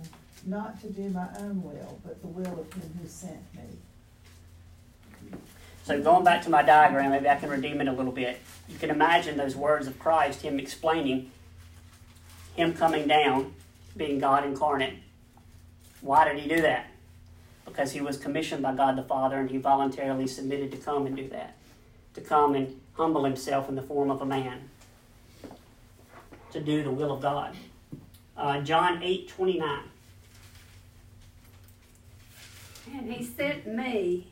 not 0.47 0.81
to 0.81 0.91
do 0.91 1.09
my 1.11 1.29
own 1.39 1.63
will, 1.63 2.01
but 2.05 2.21
the 2.21 2.29
will 2.29 2.61
of 2.61 2.73
him 2.73 2.99
who 3.01 3.09
sent 3.09 3.43
me. 3.55 5.39
So 5.85 6.03
going 6.03 6.25
back 6.25 6.43
to 6.43 6.51
my 6.51 6.63
diagram, 6.63 7.11
maybe 7.11 7.29
I 7.29 7.37
can 7.37 7.49
redeem 7.49 7.81
it 7.81 7.89
a 7.89 7.93
little 7.93 8.13
bit. 8.13 8.41
You 8.69 8.79
can 8.79 8.91
imagine 8.91 9.37
those 9.37 9.57
words 9.57 9.87
of 9.87 9.99
Christ, 9.99 10.43
him 10.43 10.59
explaining 10.59 11.31
him 12.59 12.75
coming 12.75 13.07
down, 13.07 13.55
being 13.97 14.19
God 14.19 14.45
incarnate. 14.45 14.95
Why 16.01 16.29
did 16.29 16.43
he 16.43 16.49
do 16.49 16.61
that? 16.61 16.91
Because 17.65 17.93
he 17.93 18.01
was 18.01 18.19
commissioned 18.19 18.63
by 18.63 18.75
God 18.75 18.97
the 18.97 19.05
Father 19.05 19.37
and 19.37 19.49
he 19.49 19.59
voluntarily 19.59 20.27
submitted 20.27 20.73
to 20.73 20.77
come 20.77 21.07
and 21.07 21.17
do 21.17 21.29
that. 21.29 21.57
To 22.15 22.21
come 22.21 22.57
and 22.57 22.81
humble 22.95 23.25
himself 23.25 23.69
in 23.69 23.77
the 23.77 23.83
form 23.83 24.11
of 24.11 24.21
a 24.21 24.27
man. 24.27 24.69
To 26.51 26.61
do 26.61 26.83
the 26.83 26.91
will 26.91 27.13
of 27.13 27.23
God. 27.23 27.55
Uh, 28.37 28.61
John 28.61 29.03
8 29.03 29.29
29. 29.29 29.81
And 32.93 33.13
he 33.13 33.23
sent 33.23 33.67
me. 33.69 34.27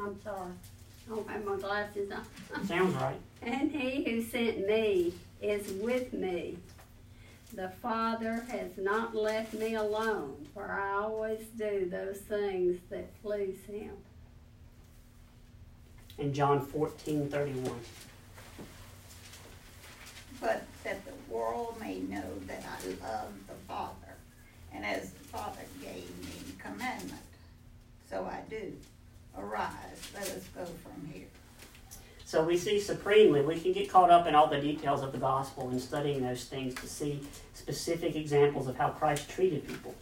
I'm 0.00 0.20
sorry, 0.22 0.50
I 1.06 1.14
don't 1.14 1.30
have 1.30 1.44
my 1.44 1.56
glasses 1.56 2.10
on. 2.10 2.66
Sounds 2.66 2.94
right. 2.96 3.16
And 3.42 3.70
he 3.70 4.02
who 4.02 4.22
sent 4.22 4.66
me 4.66 5.12
is 5.46 5.72
with 5.72 6.12
me. 6.12 6.58
The 7.54 7.70
Father 7.80 8.44
has 8.50 8.70
not 8.76 9.14
left 9.14 9.54
me 9.54 9.74
alone, 9.76 10.46
for 10.52 10.70
I 10.70 10.94
always 11.02 11.44
do 11.56 11.88
those 11.88 12.18
things 12.18 12.78
that 12.90 13.22
please 13.22 13.58
him. 13.66 13.92
In 16.18 16.32
John 16.34 16.64
14 16.66 17.28
31. 17.28 17.72
but 20.40 20.64
that 20.84 21.00
the 21.06 21.34
world 21.34 21.76
may 21.80 21.98
know 22.00 22.38
that 22.46 22.62
I 22.64 22.88
love 23.04 23.32
the 23.48 23.54
Father, 23.66 24.14
and 24.72 24.84
as 24.84 25.10
the 25.10 25.24
Father 25.24 25.62
gave 25.80 26.08
me 26.20 26.54
commandment, 26.58 27.20
so 28.10 28.24
I 28.24 28.40
do. 28.50 28.72
Arise, 29.38 30.10
let 30.14 30.24
us 30.24 30.44
go 30.54 30.64
from 30.64 31.08
here. 31.12 31.26
So 32.26 32.42
we 32.42 32.58
see 32.58 32.80
supremely, 32.80 33.40
we 33.42 33.60
can 33.60 33.72
get 33.72 33.88
caught 33.88 34.10
up 34.10 34.26
in 34.26 34.34
all 34.34 34.48
the 34.48 34.60
details 34.60 35.00
of 35.00 35.12
the 35.12 35.18
gospel 35.18 35.68
and 35.68 35.80
studying 35.80 36.22
those 36.22 36.44
things 36.46 36.74
to 36.74 36.88
see 36.88 37.20
specific 37.54 38.16
examples 38.16 38.66
of 38.66 38.76
how 38.76 38.88
Christ 38.88 39.30
treated 39.30 39.64
people. 39.64 39.94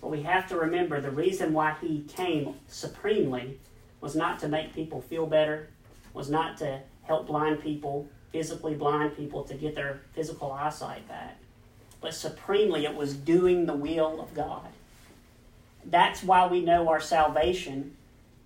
But 0.00 0.08
we 0.08 0.22
have 0.22 0.48
to 0.48 0.56
remember 0.56 0.98
the 0.98 1.10
reason 1.10 1.52
why 1.52 1.76
he 1.78 2.06
came 2.08 2.54
supremely 2.68 3.60
was 4.00 4.16
not 4.16 4.38
to 4.38 4.48
make 4.48 4.74
people 4.74 5.02
feel 5.02 5.26
better, 5.26 5.68
was 6.14 6.30
not 6.30 6.56
to 6.56 6.80
help 7.02 7.26
blind 7.26 7.60
people, 7.60 8.08
physically 8.32 8.74
blind 8.74 9.14
people, 9.14 9.44
to 9.44 9.52
get 9.52 9.74
their 9.74 10.00
physical 10.14 10.50
eyesight 10.52 11.06
back. 11.06 11.36
But 12.00 12.14
supremely, 12.14 12.86
it 12.86 12.94
was 12.94 13.12
doing 13.12 13.66
the 13.66 13.76
will 13.76 14.22
of 14.22 14.32
God. 14.32 14.68
That's 15.84 16.22
why 16.22 16.46
we 16.46 16.62
know 16.62 16.88
our 16.88 17.00
salvation 17.00 17.94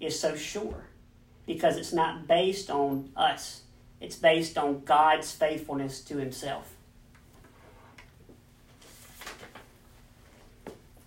is 0.01 0.19
so 0.19 0.35
sure 0.35 0.90
because 1.47 1.77
it's 1.77 1.93
not 1.93 2.27
based 2.27 2.71
on 2.71 3.11
us, 3.17 3.63
it's 4.01 4.17
based 4.17 4.57
on 4.57 4.83
God's 4.85 5.33
faithfulness 5.33 6.01
to 6.03 6.17
Himself. 6.17 6.75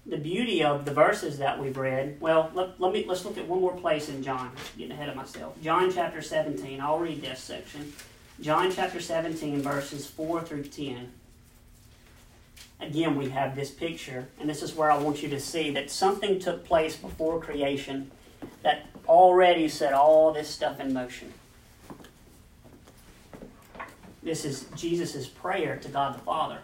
The 0.05 0.17
beauty 0.17 0.63
of 0.63 0.83
the 0.83 0.93
verses 0.93 1.37
that 1.37 1.59
we've 1.59 1.77
read, 1.77 2.17
well, 2.19 2.51
let, 2.53 2.79
let 2.79 2.91
me 2.91 3.05
let's 3.07 3.23
look 3.23 3.37
at 3.37 3.47
one 3.47 3.61
more 3.61 3.75
place 3.75 4.09
in 4.09 4.21
John. 4.21 4.51
Getting 4.77 4.91
ahead 4.91 5.07
of 5.07 5.15
myself. 5.15 5.59
John 5.61 5.91
chapter 5.93 6.21
17. 6.21 6.81
I'll 6.81 6.99
read 6.99 7.21
this 7.21 7.39
section. 7.39 7.93
John 8.41 8.71
chapter 8.71 8.99
17, 8.99 9.61
verses 9.61 10.07
4 10.07 10.41
through 10.41 10.63
10. 10.63 11.11
again, 12.81 13.15
we 13.15 13.29
have 13.29 13.55
this 13.55 13.71
picture, 13.71 14.27
and 14.39 14.49
this 14.49 14.61
is 14.63 14.75
where 14.75 14.91
I 14.91 14.97
want 14.97 15.21
you 15.21 15.29
to 15.29 15.39
see 15.39 15.69
that 15.71 15.89
something 15.89 16.39
took 16.39 16.65
place 16.65 16.95
before 16.95 17.39
creation 17.39 18.11
that 18.63 18.87
already 19.07 19.67
set 19.67 19.93
all 19.93 20.33
this 20.33 20.49
stuff 20.49 20.79
in 20.79 20.93
motion. 20.93 21.33
This 24.21 24.45
is 24.45 24.65
Jesus' 24.75 25.27
prayer 25.27 25.77
to 25.77 25.89
God 25.89 26.15
the 26.15 26.19
Father. 26.19 26.59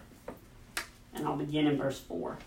And 1.13 1.27
I'll 1.27 1.35
begin 1.35 1.67
in 1.67 1.77
verse 1.77 1.99
4. 1.99 2.37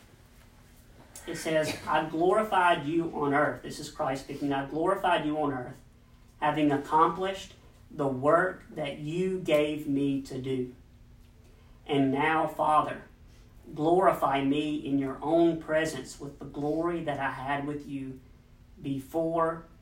It 1.26 1.36
says, 1.36 1.76
I 1.86 2.04
glorified 2.04 2.86
you 2.86 3.12
on 3.14 3.34
earth. 3.34 3.62
This 3.62 3.78
is 3.78 3.90
Christ 3.90 4.24
speaking. 4.24 4.52
I 4.52 4.66
glorified 4.66 5.24
you 5.24 5.38
on 5.38 5.52
earth, 5.52 5.74
having 6.40 6.72
accomplished 6.72 7.54
the 7.90 8.06
work 8.06 8.64
that 8.74 8.98
you 8.98 9.38
gave 9.38 9.86
me 9.86 10.22
to 10.22 10.38
do. 10.38 10.72
And 11.86 12.10
now, 12.10 12.46
Father, 12.46 13.02
glorify 13.74 14.42
me 14.42 14.76
in 14.76 14.98
your 14.98 15.18
own 15.22 15.60
presence 15.60 16.18
with 16.18 16.38
the 16.38 16.44
glory 16.44 17.04
that 17.04 17.20
I 17.20 17.30
had 17.30 17.66
with 17.66 17.86
you 17.86 18.18
before 18.82 19.64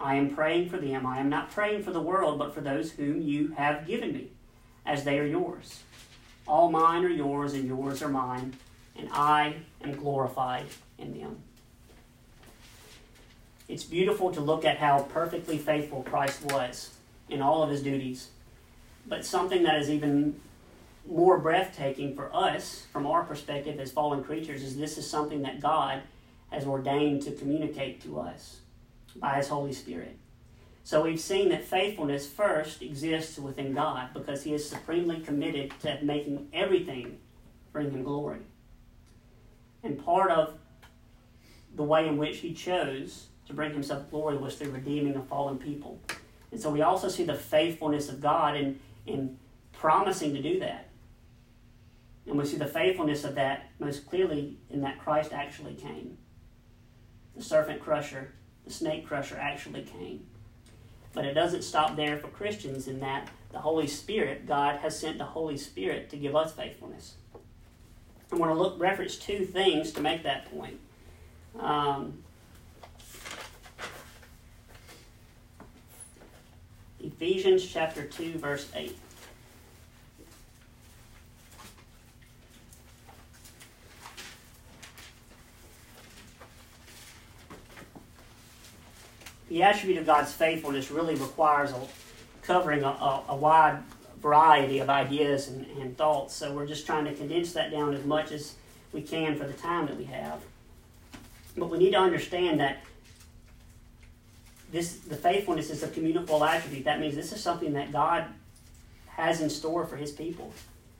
I 0.00 0.14
am 0.14 0.34
praying 0.34 0.70
for 0.70 0.76
them. 0.76 1.06
I 1.06 1.18
am 1.18 1.28
not 1.28 1.50
praying 1.50 1.82
for 1.82 1.90
the 1.90 2.00
world, 2.00 2.38
but 2.38 2.54
for 2.54 2.60
those 2.60 2.92
whom 2.92 3.20
you 3.20 3.48
have 3.56 3.86
given 3.86 4.12
me, 4.12 4.28
as 4.86 5.04
they 5.04 5.18
are 5.18 5.26
yours. 5.26 5.82
All 6.46 6.70
mine 6.70 7.04
are 7.04 7.10
yours, 7.10 7.54
and 7.54 7.66
yours 7.66 8.00
are 8.02 8.08
mine, 8.08 8.54
and 8.96 9.08
I 9.12 9.56
am 9.82 9.96
glorified 9.96 10.66
in 10.98 11.18
them. 11.18 11.38
It's 13.68 13.84
beautiful 13.84 14.32
to 14.32 14.40
look 14.40 14.64
at 14.64 14.78
how 14.78 15.02
perfectly 15.02 15.58
faithful 15.58 16.02
Christ 16.04 16.42
was 16.44 16.94
in 17.28 17.42
all 17.42 17.62
of 17.62 17.70
his 17.70 17.82
duties. 17.82 18.28
But 19.06 19.26
something 19.26 19.64
that 19.64 19.80
is 19.80 19.90
even 19.90 20.40
more 21.06 21.38
breathtaking 21.38 22.14
for 22.14 22.34
us, 22.34 22.86
from 22.92 23.06
our 23.06 23.24
perspective 23.24 23.80
as 23.80 23.90
fallen 23.90 24.22
creatures, 24.22 24.62
is 24.62 24.76
this 24.76 24.96
is 24.96 25.08
something 25.08 25.42
that 25.42 25.60
God 25.60 26.02
has 26.50 26.64
ordained 26.64 27.22
to 27.22 27.32
communicate 27.32 28.00
to 28.02 28.20
us 28.20 28.60
by 29.20 29.36
His 29.36 29.48
Holy 29.48 29.72
Spirit. 29.72 30.16
So 30.84 31.02
we've 31.02 31.20
seen 31.20 31.50
that 31.50 31.64
faithfulness 31.64 32.26
first 32.26 32.80
exists 32.80 33.38
within 33.38 33.74
God 33.74 34.10
because 34.14 34.42
He 34.42 34.54
is 34.54 34.68
supremely 34.68 35.20
committed 35.20 35.72
to 35.80 35.98
making 36.02 36.48
everything 36.52 37.18
bring 37.72 37.90
Him 37.90 38.04
glory. 38.04 38.40
And 39.82 40.02
part 40.02 40.30
of 40.30 40.54
the 41.76 41.82
way 41.82 42.08
in 42.08 42.16
which 42.16 42.38
He 42.38 42.54
chose 42.54 43.26
to 43.46 43.52
bring 43.52 43.72
Himself 43.72 44.10
glory 44.10 44.38
was 44.38 44.56
through 44.56 44.70
redeeming 44.70 45.14
a 45.16 45.22
fallen 45.22 45.58
people. 45.58 46.00
And 46.50 46.60
so 46.60 46.70
we 46.70 46.80
also 46.80 47.08
see 47.08 47.24
the 47.24 47.34
faithfulness 47.34 48.08
of 48.08 48.20
God 48.20 48.56
in, 48.56 48.80
in 49.06 49.38
promising 49.72 50.34
to 50.34 50.42
do 50.42 50.58
that. 50.60 50.88
And 52.26 52.38
we 52.38 52.44
see 52.44 52.56
the 52.56 52.66
faithfulness 52.66 53.24
of 53.24 53.34
that 53.34 53.70
most 53.78 54.06
clearly 54.06 54.56
in 54.70 54.80
that 54.82 54.98
Christ 54.98 55.32
actually 55.32 55.74
came. 55.74 56.18
The 57.36 57.42
serpent 57.42 57.80
crusher 57.80 58.32
snake 58.70 59.06
crusher 59.06 59.38
actually 59.38 59.82
came. 59.82 60.26
But 61.12 61.24
it 61.24 61.34
doesn't 61.34 61.62
stop 61.62 61.96
there 61.96 62.18
for 62.18 62.28
Christians 62.28 62.86
in 62.88 63.00
that 63.00 63.28
the 63.50 63.58
Holy 63.58 63.86
Spirit, 63.86 64.46
God 64.46 64.76
has 64.80 64.98
sent 64.98 65.18
the 65.18 65.24
Holy 65.24 65.56
Spirit 65.56 66.10
to 66.10 66.16
give 66.16 66.36
us 66.36 66.52
faithfulness. 66.52 67.14
I 68.30 68.36
want 68.36 68.52
to 68.52 68.58
look 68.58 68.78
reference 68.78 69.16
two 69.16 69.44
things 69.44 69.92
to 69.92 70.00
make 70.00 70.22
that 70.24 70.50
point. 70.52 70.78
Um, 71.58 72.22
Ephesians 77.00 77.66
chapter 77.66 78.04
2, 78.04 78.34
verse 78.34 78.68
8. 78.74 78.98
The 89.48 89.62
attribute 89.62 89.98
of 89.98 90.06
God's 90.06 90.32
faithfulness 90.32 90.90
really 90.90 91.14
requires 91.14 91.72
a, 91.72 91.80
covering 92.42 92.82
a, 92.82 92.88
a, 92.88 93.24
a 93.28 93.36
wide 93.36 93.78
variety 94.20 94.78
of 94.80 94.90
ideas 94.90 95.48
and, 95.48 95.66
and, 95.78 95.96
thoughts. 95.96 96.34
So 96.34 96.52
we're 96.52 96.66
just 96.66 96.86
trying 96.86 97.04
to 97.04 97.14
condense 97.14 97.52
that 97.52 97.70
down 97.70 97.94
as 97.94 98.04
much 98.04 98.32
as 98.32 98.54
we 98.92 99.02
can 99.02 99.36
for 99.36 99.46
the 99.46 99.52
time 99.52 99.86
that 99.86 99.96
we 99.96 100.04
have. 100.04 100.40
But 101.56 101.70
we 101.70 101.78
need 101.78 101.92
to 101.92 101.98
understand 101.98 102.60
that 102.60 102.78
this 104.70 104.98
the 104.98 105.16
faithfulness 105.16 105.70
is 105.70 105.82
a 105.82 105.88
communicable 105.88 106.44
attribute. 106.44 106.84
That 106.84 107.00
means 107.00 107.14
this 107.14 107.32
is 107.32 107.42
something 107.42 107.72
that 107.72 107.92
God 107.92 108.26
has 109.06 109.40
in 109.40 109.50
store 109.50 109.86
for 109.86 109.96
his 109.96 110.12
people. 110.12 110.52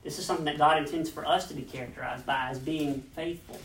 This 0.03 0.17
is 0.17 0.25
something 0.25 0.45
that 0.45 0.57
God 0.57 0.77
intends 0.77 1.09
for 1.09 1.25
us 1.25 1.47
to 1.49 1.53
be 1.53 1.61
characterized 1.61 2.25
by 2.25 2.49
as 2.49 2.57
being 2.57 3.01
faithful. 3.15 3.59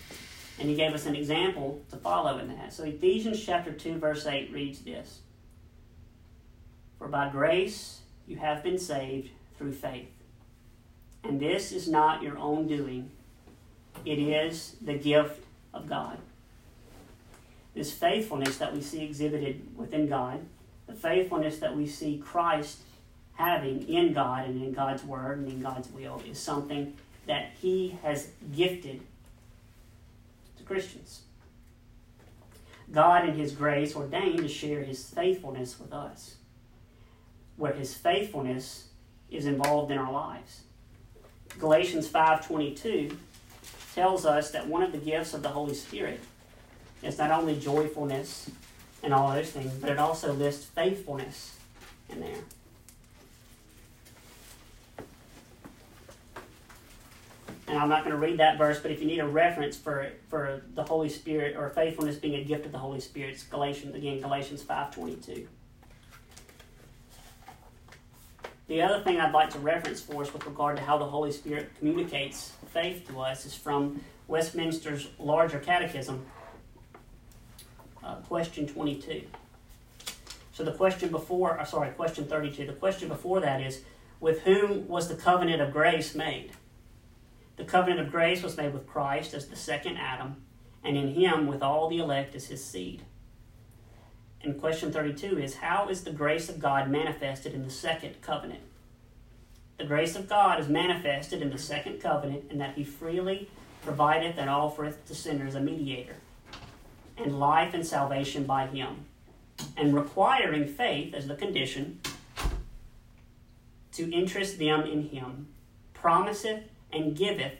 And 0.58 0.68
he 0.68 0.76
gave 0.76 0.92
us 0.92 1.06
an 1.06 1.16
example 1.16 1.82
to 1.90 1.96
follow 1.96 2.38
in 2.38 2.48
that. 2.48 2.72
So 2.72 2.84
Ephesians 2.84 3.44
chapter 3.44 3.72
2, 3.72 3.98
verse 3.98 4.26
8 4.26 4.52
reads 4.52 4.80
this 4.80 5.20
For 6.98 7.08
by 7.08 7.28
grace 7.28 8.00
you 8.26 8.36
have 8.36 8.62
been 8.62 8.78
saved 8.78 9.30
through 9.58 9.72
faith. 9.72 10.10
And 11.24 11.40
this 11.40 11.72
is 11.72 11.88
not 11.88 12.22
your 12.22 12.38
own 12.38 12.68
doing, 12.68 13.10
it 14.04 14.18
is 14.18 14.76
the 14.80 14.94
gift 14.94 15.44
of 15.72 15.88
God. 15.88 16.18
This 17.74 17.92
faithfulness 17.92 18.58
that 18.58 18.74
we 18.74 18.80
see 18.80 19.04
exhibited 19.04 19.76
within 19.76 20.08
God, 20.08 20.40
the 20.86 20.94
faithfulness 20.94 21.58
that 21.58 21.76
we 21.76 21.86
see 21.86 22.18
Christ 22.18 22.78
having 23.34 23.88
in 23.88 24.12
God 24.12 24.46
and 24.46 24.62
in 24.62 24.72
God's 24.72 25.02
Word 25.02 25.38
and 25.38 25.48
in 25.48 25.60
God's 25.60 25.90
will, 25.90 26.22
is 26.30 26.38
something 26.38 26.94
that 27.26 27.50
He 27.60 27.98
has 28.02 28.28
gifted 28.54 29.00
Christians. 30.64 31.22
God, 32.92 33.28
in 33.28 33.36
His 33.36 33.52
grace, 33.52 33.96
ordained 33.96 34.38
to 34.38 34.48
share 34.48 34.82
His 34.82 35.08
faithfulness 35.08 35.78
with 35.78 35.92
us, 35.92 36.36
where 37.56 37.72
His 37.72 37.94
faithfulness 37.94 38.88
is 39.30 39.46
involved 39.46 39.90
in 39.90 39.98
our 39.98 40.12
lives. 40.12 40.62
Galatians 41.58 42.08
5.22 42.08 43.16
tells 43.94 44.26
us 44.26 44.50
that 44.50 44.66
one 44.66 44.82
of 44.82 44.92
the 44.92 44.98
gifts 44.98 45.34
of 45.34 45.42
the 45.42 45.48
Holy 45.48 45.74
Spirit 45.74 46.20
is 47.02 47.18
not 47.18 47.30
only 47.30 47.58
joyfulness 47.58 48.50
and 49.02 49.14
all 49.14 49.32
those 49.32 49.50
things, 49.50 49.72
but 49.74 49.90
it 49.90 49.98
also 49.98 50.32
lists 50.32 50.64
faithfulness 50.64 51.56
in 52.08 52.20
there. 52.20 52.40
And 57.66 57.78
I'm 57.78 57.88
not 57.88 58.04
going 58.04 58.12
to 58.12 58.18
read 58.18 58.38
that 58.38 58.58
verse, 58.58 58.78
but 58.80 58.90
if 58.90 59.00
you 59.00 59.06
need 59.06 59.20
a 59.20 59.26
reference 59.26 59.76
for 59.76 60.10
for 60.28 60.62
the 60.74 60.84
Holy 60.84 61.08
Spirit 61.08 61.56
or 61.56 61.70
faithfulness 61.70 62.16
being 62.16 62.34
a 62.36 62.44
gift 62.44 62.66
of 62.66 62.72
the 62.72 62.78
Holy 62.78 63.00
Spirit, 63.00 63.34
it's 63.34 63.42
Galatians 63.44 63.94
again, 63.94 64.20
Galatians 64.20 64.62
five 64.62 64.94
twenty 64.94 65.16
two. 65.16 65.48
The 68.66 68.80
other 68.80 69.02
thing 69.02 69.20
I'd 69.20 69.34
like 69.34 69.50
to 69.50 69.58
reference 69.58 70.00
for 70.00 70.22
us 70.22 70.32
with 70.32 70.46
regard 70.46 70.76
to 70.78 70.82
how 70.82 70.96
the 70.96 71.04
Holy 71.04 71.32
Spirit 71.32 71.70
communicates 71.78 72.52
faith 72.72 73.06
to 73.08 73.20
us 73.20 73.44
is 73.44 73.54
from 73.54 74.02
Westminster's 74.26 75.08
Larger 75.18 75.58
Catechism, 75.58 76.24
uh, 78.02 78.14
question 78.16 78.66
22. 78.66 79.22
So 80.52 80.64
the 80.64 80.72
question 80.72 81.10
before, 81.10 81.60
uh, 81.60 81.64
sorry, 81.64 81.90
question 81.90 82.24
32, 82.24 82.66
the 82.66 82.72
question 82.72 83.08
before 83.08 83.40
that 83.40 83.60
is, 83.60 83.82
with 84.20 84.40
whom 84.42 84.88
was 84.88 85.08
the 85.08 85.16
covenant 85.16 85.60
of 85.60 85.70
grace 85.70 86.14
made? 86.14 86.52
The 87.56 87.64
covenant 87.64 88.00
of 88.00 88.10
grace 88.10 88.42
was 88.42 88.56
made 88.56 88.72
with 88.72 88.86
Christ 88.86 89.34
as 89.34 89.46
the 89.46 89.56
second 89.56 89.96
Adam, 89.96 90.42
and 90.82 90.96
in 90.96 91.14
him 91.14 91.46
with 91.46 91.62
all 91.62 91.88
the 91.88 91.98
elect 91.98 92.34
as 92.34 92.46
his 92.46 92.64
seed. 92.64 93.02
And 94.42 94.60
question 94.60 94.92
32 94.92 95.38
is 95.38 95.56
How 95.56 95.88
is 95.88 96.04
the 96.04 96.10
grace 96.10 96.48
of 96.48 96.58
God 96.58 96.90
manifested 96.90 97.54
in 97.54 97.64
the 97.64 97.70
second 97.70 98.20
covenant? 98.20 98.60
The 99.78 99.84
grace 99.84 100.14
of 100.14 100.28
God 100.28 100.60
is 100.60 100.68
manifested 100.68 101.42
in 101.42 101.50
the 101.50 101.58
second 101.58 102.00
covenant 102.00 102.44
in 102.50 102.58
that 102.58 102.74
he 102.74 102.84
freely 102.84 103.48
provideth 103.82 104.38
and 104.38 104.50
offereth 104.50 105.04
to 105.06 105.14
sinners 105.14 105.54
a 105.54 105.60
mediator, 105.60 106.16
and 107.16 107.38
life 107.38 107.74
and 107.74 107.86
salvation 107.86 108.44
by 108.44 108.66
him, 108.66 109.04
and 109.76 109.94
requiring 109.94 110.66
faith 110.66 111.14
as 111.14 111.26
the 111.26 111.34
condition 111.34 112.00
to 113.92 114.12
interest 114.12 114.58
them 114.58 114.82
in 114.82 115.08
him, 115.08 115.48
promiseth 115.92 116.64
and 116.94 117.16
giveth 117.16 117.52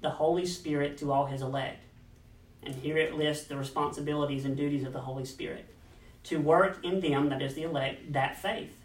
the 0.00 0.10
Holy 0.10 0.46
Spirit 0.46 0.96
to 0.98 1.12
all 1.12 1.26
his 1.26 1.42
elect. 1.42 1.84
And 2.62 2.74
here 2.74 2.96
it 2.96 3.14
lists 3.14 3.46
the 3.46 3.56
responsibilities 3.56 4.44
and 4.44 4.56
duties 4.56 4.84
of 4.84 4.92
the 4.92 5.00
Holy 5.00 5.24
Spirit 5.24 5.66
to 6.24 6.40
work 6.40 6.84
in 6.84 7.00
them, 7.00 7.28
that 7.30 7.42
is 7.42 7.54
the 7.54 7.62
elect, 7.62 8.12
that 8.12 8.40
faith, 8.40 8.76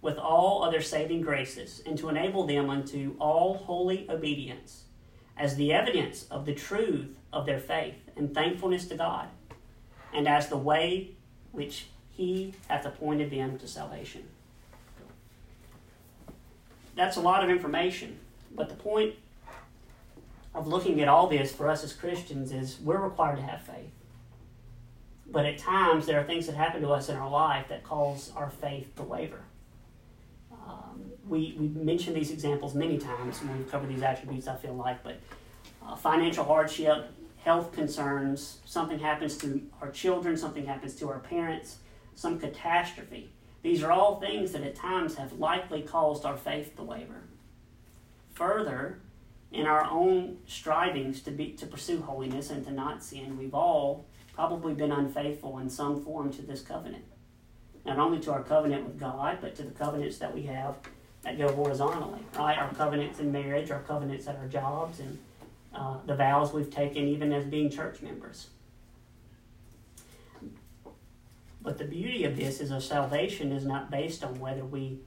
with 0.00 0.18
all 0.18 0.62
other 0.62 0.82
saving 0.82 1.22
graces, 1.22 1.82
and 1.86 1.96
to 1.96 2.08
enable 2.08 2.46
them 2.46 2.68
unto 2.68 3.14
all 3.18 3.54
holy 3.54 4.06
obedience, 4.10 4.84
as 5.36 5.56
the 5.56 5.72
evidence 5.72 6.26
of 6.30 6.44
the 6.44 6.54
truth 6.54 7.16
of 7.32 7.46
their 7.46 7.58
faith 7.58 7.94
and 8.16 8.34
thankfulness 8.34 8.86
to 8.88 8.96
God, 8.96 9.28
and 10.12 10.28
as 10.28 10.48
the 10.48 10.56
way 10.56 11.12
which 11.52 11.86
He 12.10 12.52
hath 12.68 12.84
appointed 12.84 13.30
them 13.30 13.58
to 13.58 13.66
salvation. 13.66 14.24
That's 16.94 17.16
a 17.16 17.22
lot 17.22 17.42
of 17.42 17.48
information, 17.48 18.18
but 18.54 18.68
the 18.68 18.74
point 18.74 19.14
of 20.54 20.66
looking 20.66 21.00
at 21.00 21.08
all 21.08 21.28
this 21.28 21.52
for 21.52 21.68
us 21.68 21.82
as 21.82 21.92
Christians 21.92 22.52
is 22.52 22.78
we're 22.80 22.98
required 22.98 23.36
to 23.36 23.42
have 23.42 23.62
faith. 23.62 23.90
But 25.26 25.46
at 25.46 25.56
times, 25.56 26.06
there 26.06 26.20
are 26.20 26.24
things 26.24 26.46
that 26.46 26.54
happen 26.54 26.82
to 26.82 26.90
us 26.90 27.08
in 27.08 27.16
our 27.16 27.30
life 27.30 27.68
that 27.68 27.82
cause 27.84 28.30
our 28.36 28.50
faith 28.50 28.94
to 28.96 29.02
waver. 29.02 29.40
Um, 30.52 31.04
we, 31.26 31.56
we 31.58 31.68
mentioned 31.68 32.14
these 32.14 32.30
examples 32.30 32.74
many 32.74 32.98
times 32.98 33.40
when 33.40 33.56
we've 33.56 33.70
covered 33.70 33.88
these 33.88 34.02
attributes, 34.02 34.46
I 34.46 34.56
feel 34.56 34.74
like, 34.74 35.02
but 35.02 35.18
uh, 35.86 35.96
financial 35.96 36.44
hardship, 36.44 37.10
health 37.44 37.72
concerns, 37.72 38.58
something 38.66 38.98
happens 38.98 39.38
to 39.38 39.62
our 39.80 39.90
children, 39.90 40.36
something 40.36 40.66
happens 40.66 40.94
to 40.96 41.08
our 41.08 41.18
parents, 41.18 41.78
some 42.14 42.38
catastrophe. 42.38 43.32
These 43.62 43.82
are 43.82 43.90
all 43.90 44.20
things 44.20 44.52
that 44.52 44.62
at 44.62 44.74
times 44.74 45.14
have 45.16 45.32
likely 45.34 45.82
caused 45.82 46.24
our 46.24 46.36
faith 46.36 46.76
to 46.76 46.82
waver. 46.82 47.22
Further, 48.34 48.98
in 49.52 49.66
our 49.66 49.84
own 49.90 50.38
strivings 50.46 51.20
to 51.22 51.30
be 51.30 51.50
to 51.52 51.66
pursue 51.66 52.00
holiness 52.00 52.50
and 52.50 52.64
to 52.64 52.72
not 52.72 53.02
sin, 53.02 53.36
we've 53.38 53.54
all 53.54 54.06
probably 54.34 54.72
been 54.72 54.92
unfaithful 54.92 55.58
in 55.58 55.68
some 55.68 56.02
form 56.02 56.32
to 56.32 56.42
this 56.42 56.62
covenant. 56.62 57.04
Not 57.84 57.98
only 57.98 58.18
to 58.20 58.32
our 58.32 58.42
covenant 58.42 58.84
with 58.84 58.98
God, 58.98 59.38
but 59.40 59.54
to 59.56 59.62
the 59.62 59.72
covenants 59.72 60.18
that 60.18 60.32
we 60.34 60.44
have 60.44 60.76
that 61.22 61.36
go 61.36 61.52
horizontally, 61.52 62.20
right? 62.36 62.56
Our 62.56 62.72
covenants 62.74 63.18
in 63.18 63.30
marriage, 63.30 63.70
our 63.70 63.80
covenants 63.80 64.26
at 64.26 64.36
our 64.36 64.48
jobs, 64.48 65.00
and 65.00 65.18
uh, 65.74 65.98
the 66.06 66.14
vows 66.14 66.52
we've 66.52 66.70
taken 66.70 67.06
even 67.08 67.32
as 67.32 67.44
being 67.44 67.70
church 67.70 68.00
members. 68.02 68.48
But 71.60 71.78
the 71.78 71.84
beauty 71.84 72.24
of 72.24 72.36
this 72.36 72.60
is 72.60 72.72
our 72.72 72.80
salvation 72.80 73.52
is 73.52 73.64
not 73.64 73.90
based 73.90 74.24
on 74.24 74.40
whether 74.40 74.64
we 74.64 74.98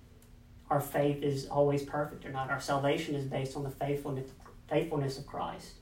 our 0.70 0.82
faith 0.82 1.22
is 1.22 1.48
always 1.48 1.84
perfect 1.84 2.26
or 2.26 2.32
not. 2.32 2.50
Our 2.50 2.60
salvation 2.60 3.16
is 3.16 3.26
based 3.26 3.56
on 3.56 3.64
the 3.64 3.70
faithfulness 3.70 4.30
faithfulness 4.68 5.18
of 5.20 5.28
Christ. 5.28 5.74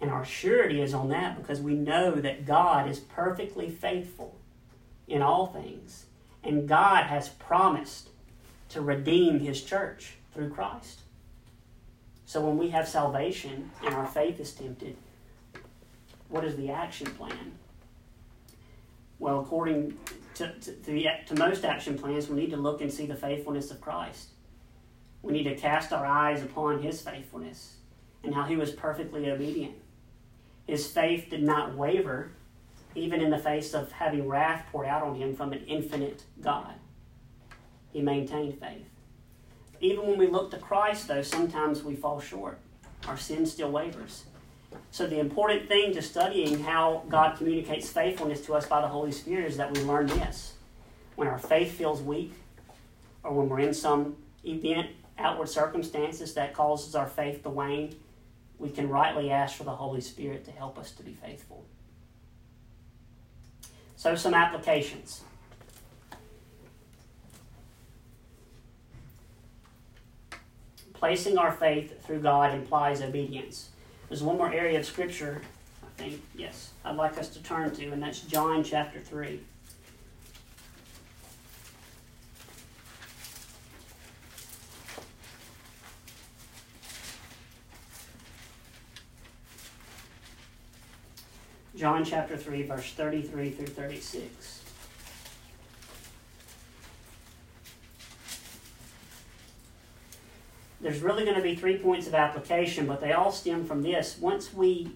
And 0.00 0.10
our 0.10 0.24
surety 0.24 0.80
is 0.80 0.94
on 0.94 1.08
that 1.10 1.36
because 1.36 1.60
we 1.60 1.74
know 1.74 2.16
that 2.16 2.44
God 2.44 2.88
is 2.88 2.98
perfectly 2.98 3.70
faithful 3.70 4.36
in 5.06 5.22
all 5.22 5.46
things. 5.46 6.06
And 6.42 6.68
God 6.68 7.04
has 7.04 7.28
promised 7.28 8.08
to 8.70 8.80
redeem 8.80 9.38
his 9.38 9.62
church 9.62 10.16
through 10.32 10.50
Christ. 10.50 11.00
So 12.26 12.40
when 12.40 12.58
we 12.58 12.70
have 12.70 12.88
salvation 12.88 13.70
and 13.84 13.94
our 13.94 14.06
faith 14.06 14.40
is 14.40 14.52
tempted, 14.52 14.96
what 16.28 16.44
is 16.44 16.56
the 16.56 16.70
action 16.70 17.06
plan? 17.12 17.52
Well, 19.18 19.40
according 19.40 19.96
to, 20.34 20.52
to, 20.52 20.72
to, 20.72 21.24
to 21.26 21.34
most 21.36 21.64
action 21.64 21.96
plans, 21.98 22.28
we 22.28 22.36
need 22.36 22.50
to 22.50 22.56
look 22.56 22.80
and 22.80 22.92
see 22.92 23.06
the 23.06 23.14
faithfulness 23.14 23.70
of 23.70 23.80
Christ. 23.80 24.28
We 25.22 25.32
need 25.32 25.44
to 25.44 25.54
cast 25.54 25.92
our 25.92 26.04
eyes 26.04 26.42
upon 26.42 26.82
his 26.82 27.00
faithfulness 27.00 27.76
and 28.22 28.34
how 28.34 28.44
he 28.44 28.56
was 28.56 28.70
perfectly 28.70 29.30
obedient. 29.30 29.74
His 30.66 30.86
faith 30.86 31.28
did 31.30 31.42
not 31.42 31.74
waver, 31.74 32.32
even 32.94 33.20
in 33.20 33.30
the 33.30 33.38
face 33.38 33.74
of 33.74 33.92
having 33.92 34.28
wrath 34.28 34.66
poured 34.70 34.86
out 34.86 35.02
on 35.02 35.14
him 35.14 35.34
from 35.34 35.52
an 35.52 35.64
infinite 35.66 36.24
God. 36.40 36.74
He 37.92 38.02
maintained 38.02 38.58
faith. 38.58 38.88
Even 39.80 40.06
when 40.06 40.18
we 40.18 40.26
look 40.26 40.50
to 40.50 40.58
Christ, 40.58 41.08
though, 41.08 41.22
sometimes 41.22 41.82
we 41.82 41.94
fall 41.94 42.20
short. 42.20 42.58
Our 43.06 43.16
sin 43.16 43.44
still 43.44 43.70
wavers. 43.70 44.24
So, 44.94 45.08
the 45.08 45.18
important 45.18 45.66
thing 45.66 45.92
to 45.94 46.02
studying 46.02 46.60
how 46.60 47.02
God 47.08 47.36
communicates 47.36 47.90
faithfulness 47.90 48.42
to 48.42 48.54
us 48.54 48.64
by 48.64 48.80
the 48.80 48.86
Holy 48.86 49.10
Spirit 49.10 49.46
is 49.46 49.56
that 49.56 49.76
we 49.76 49.82
learn 49.82 50.06
this. 50.06 50.54
When 51.16 51.26
our 51.26 51.36
faith 51.36 51.72
feels 51.72 52.00
weak, 52.00 52.32
or 53.24 53.32
when 53.32 53.48
we're 53.48 53.58
in 53.58 53.74
some 53.74 54.14
event, 54.44 54.90
outward 55.18 55.48
circumstances 55.48 56.34
that 56.34 56.54
causes 56.54 56.94
our 56.94 57.08
faith 57.08 57.42
to 57.42 57.50
wane, 57.50 57.96
we 58.60 58.70
can 58.70 58.88
rightly 58.88 59.32
ask 59.32 59.56
for 59.56 59.64
the 59.64 59.74
Holy 59.74 60.00
Spirit 60.00 60.44
to 60.44 60.52
help 60.52 60.78
us 60.78 60.92
to 60.92 61.02
be 61.02 61.14
faithful. 61.14 61.64
So, 63.96 64.14
some 64.14 64.32
applications. 64.32 65.22
Placing 70.92 71.36
our 71.36 71.50
faith 71.50 72.00
through 72.06 72.20
God 72.20 72.54
implies 72.54 73.02
obedience. 73.02 73.70
There's 74.14 74.22
one 74.22 74.38
more 74.38 74.52
area 74.52 74.78
of 74.78 74.86
Scripture, 74.86 75.42
I 75.82 76.00
think, 76.00 76.22
yes, 76.36 76.70
I'd 76.84 76.94
like 76.94 77.18
us 77.18 77.30
to 77.30 77.42
turn 77.42 77.74
to, 77.74 77.88
and 77.88 78.00
that's 78.00 78.20
John 78.20 78.62
chapter 78.62 79.00
3. 79.00 79.40
John 91.74 92.04
chapter 92.04 92.36
3, 92.36 92.62
verse 92.62 92.92
33 92.92 93.50
through 93.50 93.66
36. 93.66 94.63
There's 100.84 101.00
really 101.00 101.24
going 101.24 101.36
to 101.36 101.42
be 101.42 101.56
three 101.56 101.78
points 101.78 102.06
of 102.06 102.14
application, 102.14 102.86
but 102.86 103.00
they 103.00 103.12
all 103.12 103.32
stem 103.32 103.64
from 103.64 103.82
this. 103.82 104.16
Once 104.20 104.54
we, 104.54 104.92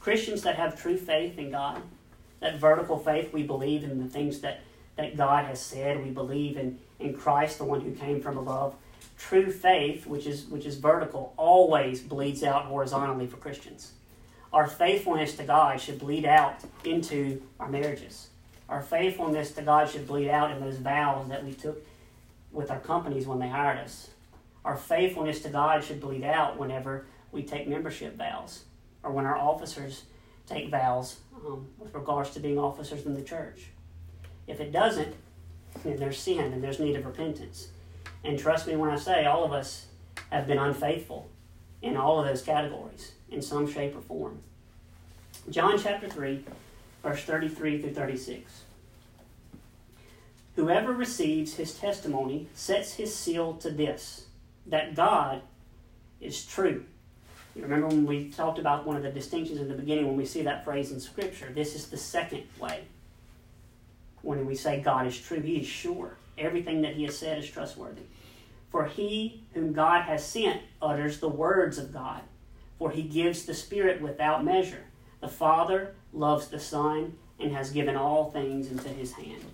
Christians 0.00 0.42
that 0.42 0.56
have 0.56 0.80
true 0.80 0.96
faith 0.96 1.38
in 1.38 1.52
God, 1.52 1.80
that 2.40 2.58
vertical 2.58 2.98
faith, 2.98 3.32
we 3.32 3.44
believe 3.44 3.84
in 3.84 4.02
the 4.02 4.08
things 4.08 4.40
that, 4.40 4.62
that 4.96 5.16
God 5.16 5.44
has 5.44 5.60
said, 5.60 6.02
we 6.02 6.10
believe 6.10 6.56
in, 6.56 6.80
in 6.98 7.14
Christ, 7.14 7.58
the 7.58 7.64
one 7.64 7.82
who 7.82 7.92
came 7.92 8.20
from 8.20 8.36
above. 8.36 8.74
True 9.16 9.52
faith, 9.52 10.06
which 10.06 10.26
is, 10.26 10.46
which 10.46 10.66
is 10.66 10.78
vertical, 10.78 11.32
always 11.36 12.00
bleeds 12.00 12.42
out 12.42 12.64
horizontally 12.64 13.28
for 13.28 13.36
Christians 13.36 13.92
our 14.52 14.66
faithfulness 14.66 15.36
to 15.36 15.44
God 15.44 15.80
should 15.80 15.98
bleed 15.98 16.24
out 16.24 16.56
into 16.84 17.42
our 17.58 17.68
marriages. 17.68 18.28
Our 18.68 18.82
faithfulness 18.82 19.52
to 19.52 19.62
God 19.62 19.88
should 19.88 20.06
bleed 20.06 20.28
out 20.28 20.50
in 20.50 20.60
those 20.60 20.76
vows 20.76 21.28
that 21.28 21.44
we 21.44 21.52
took 21.54 21.84
with 22.52 22.70
our 22.70 22.80
companies 22.80 23.26
when 23.26 23.38
they 23.38 23.48
hired 23.48 23.78
us. 23.78 24.10
Our 24.64 24.76
faithfulness 24.76 25.40
to 25.42 25.48
God 25.48 25.82
should 25.82 26.00
bleed 26.00 26.24
out 26.24 26.58
whenever 26.58 27.06
we 27.32 27.42
take 27.42 27.66
membership 27.66 28.16
vows 28.16 28.64
or 29.02 29.10
when 29.10 29.26
our 29.26 29.36
officers 29.36 30.04
take 30.46 30.70
vows 30.70 31.18
um, 31.34 31.66
with 31.78 31.94
regards 31.94 32.30
to 32.30 32.40
being 32.40 32.58
officers 32.58 33.04
in 33.06 33.14
the 33.14 33.22
church. 33.22 33.66
If 34.46 34.60
it 34.60 34.72
doesn't, 34.72 35.14
then 35.84 35.96
there's 35.96 36.18
sin 36.18 36.52
and 36.52 36.62
there's 36.62 36.78
need 36.78 36.96
of 36.96 37.06
repentance. 37.06 37.68
And 38.24 38.38
trust 38.38 38.66
me 38.66 38.76
when 38.76 38.90
I 38.90 38.96
say 38.96 39.24
all 39.24 39.44
of 39.44 39.52
us 39.52 39.86
have 40.30 40.46
been 40.46 40.58
unfaithful 40.58 41.28
in 41.80 41.96
all 41.96 42.20
of 42.20 42.26
those 42.26 42.42
categories 42.42 43.12
in 43.30 43.42
some 43.42 43.70
shape 43.70 43.96
or 43.96 44.00
form. 44.00 44.40
John 45.50 45.78
chapter 45.78 46.08
3, 46.08 46.44
verse 47.02 47.24
33 47.24 47.80
through 47.82 47.94
36. 47.94 48.62
Whoever 50.54 50.92
receives 50.92 51.54
his 51.54 51.74
testimony 51.74 52.48
sets 52.54 52.94
his 52.94 53.14
seal 53.14 53.54
to 53.54 53.70
this, 53.70 54.26
that 54.66 54.94
God 54.94 55.42
is 56.20 56.44
true. 56.44 56.84
You 57.54 57.62
remember 57.62 57.88
when 57.88 58.06
we 58.06 58.30
talked 58.30 58.58
about 58.58 58.86
one 58.86 58.96
of 58.96 59.02
the 59.02 59.10
distinctions 59.10 59.60
in 59.60 59.68
the 59.68 59.74
beginning 59.74 60.06
when 60.06 60.16
we 60.16 60.24
see 60.24 60.42
that 60.42 60.64
phrase 60.64 60.90
in 60.90 61.00
Scripture? 61.00 61.50
This 61.54 61.74
is 61.74 61.88
the 61.88 61.96
second 61.96 62.44
way. 62.58 62.84
When 64.22 64.46
we 64.46 64.54
say 64.54 64.80
God 64.80 65.06
is 65.06 65.18
true, 65.18 65.40
He 65.40 65.56
is 65.56 65.66
sure. 65.66 66.16
Everything 66.38 66.82
that 66.82 66.94
He 66.94 67.04
has 67.04 67.18
said 67.18 67.38
is 67.38 67.50
trustworthy. 67.50 68.02
For 68.70 68.86
he 68.86 69.42
whom 69.52 69.74
God 69.74 70.04
has 70.04 70.24
sent 70.24 70.62
utters 70.80 71.20
the 71.20 71.28
words 71.28 71.76
of 71.76 71.92
God 71.92 72.22
for 72.82 72.90
he 72.90 73.02
gives 73.02 73.44
the 73.44 73.54
Spirit 73.54 74.02
without 74.02 74.44
measure. 74.44 74.82
The 75.20 75.28
Father 75.28 75.94
loves 76.12 76.48
the 76.48 76.58
Son 76.58 77.16
and 77.38 77.52
has 77.52 77.70
given 77.70 77.94
all 77.94 78.32
things 78.32 78.72
into 78.72 78.88
his 78.88 79.12
hand. 79.12 79.44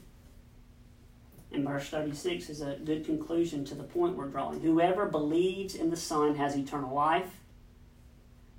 And 1.53 1.66
verse 1.66 1.88
36 1.88 2.51
is 2.51 2.61
a 2.61 2.76
good 2.84 3.05
conclusion 3.05 3.64
to 3.66 3.74
the 3.74 3.82
point 3.82 4.16
we're 4.16 4.26
drawing. 4.26 4.61
Whoever 4.61 5.07
believes 5.07 5.74
in 5.74 5.90
the 5.90 5.96
Son 5.96 6.34
has 6.34 6.57
eternal 6.57 6.94
life. 6.94 7.30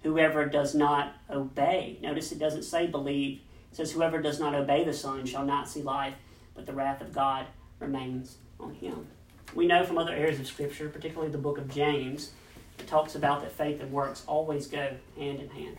Whoever 0.02 0.46
does 0.46 0.74
not 0.74 1.14
obey, 1.30 2.00
notice 2.02 2.32
it 2.32 2.40
doesn't 2.40 2.64
say 2.64 2.88
believe, 2.88 3.42
it 3.72 3.76
says, 3.76 3.92
Whoever 3.92 4.22
does 4.22 4.40
not 4.40 4.56
obey 4.56 4.84
the 4.84 4.94
Son 4.94 5.26
shall 5.26 5.46
not 5.46 5.70
see 5.70 5.82
life, 5.82 6.16
but 6.56 6.66
the 6.66 6.74
wrath 6.74 7.02
of 7.02 7.14
God 7.14 7.46
remains 7.80 8.38
on 8.60 8.74
him. 8.74 9.08
We 9.54 9.68
know 9.68 9.84
from 9.84 9.98
other 9.98 10.14
areas 10.14 10.40
of 10.40 10.48
Scripture, 10.48 10.90
particularly 10.90 11.32
the 11.32 11.38
book 11.38 11.58
of 11.58 11.70
James, 11.70 12.32
it 12.80 12.88
talks 12.88 13.16
about 13.16 13.42
that 13.42 13.52
faith 13.52 13.82
and 13.82 13.92
works 13.92 14.24
always 14.26 14.68
go 14.68 14.96
hand 15.18 15.40
in 15.40 15.50
hand. 15.50 15.78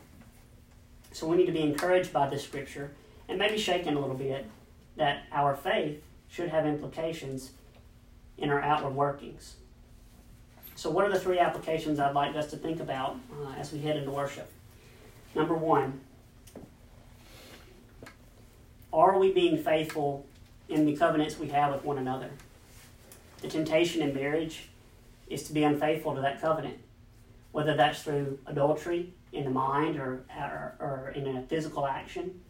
So 1.13 1.27
we 1.27 1.37
need 1.37 1.47
to 1.47 1.53
be 1.53 1.63
encouraged 1.63 2.13
by 2.13 2.29
this 2.29 2.45
scripture 2.45 2.93
and 3.29 3.39
maybe 3.39 3.59
shaken 3.59 3.97
a 3.97 4.01
little 4.01 4.17
bit 4.17 4.47
that 4.97 5.25
our 5.33 5.57
faith 5.57 6.03
should 6.31 6.49
have 6.49 6.67
implications 6.67 7.53
in 8.39 8.51
our 8.51 8.61
outward 8.61 8.95
workings. 8.95 9.57
So, 10.77 10.89
what 10.89 11.05
are 11.05 11.11
the 11.11 11.21
three 11.21 11.39
applications 11.39 12.01
I'd 12.01 12.15
like 12.15 12.35
us 12.37 12.49
to 12.51 12.57
think 12.57 12.81
about 12.81 13.19
uh, 13.33 13.53
as 13.59 13.73
we 13.73 13.81
head 13.81 13.97
into 13.97 14.11
worship? 14.11 14.51
Number 15.35 15.55
one, 15.55 16.01
are 18.93 19.19
we 19.19 19.33
being 19.33 19.63
faithful 19.63 20.27
in 20.69 20.87
the 20.87 20.97
covenants 20.97 21.39
we 21.39 21.49
have 21.49 21.73
with 21.75 21.85
one 21.85 21.99
another? 21.99 22.31
The 23.43 23.49
temptation 23.49 24.03
in 24.03 24.15
marriage 24.15 24.71
is 25.29 25.45
to 25.45 25.53
be 25.53 25.65
unfaithful 25.65 26.15
to 26.15 26.21
that 26.23 26.41
covenant, 26.41 26.79
whether 27.53 27.77
that's 27.77 28.03
through 28.03 28.39
adultery 28.47 29.13
in 29.33 29.45
the 29.45 29.51
mind 29.51 29.97
or, 29.97 30.25
or, 30.37 30.75
or 30.81 31.13
in 31.15 31.37
a 31.37 31.43
physical 31.43 31.87
action, 31.87 32.41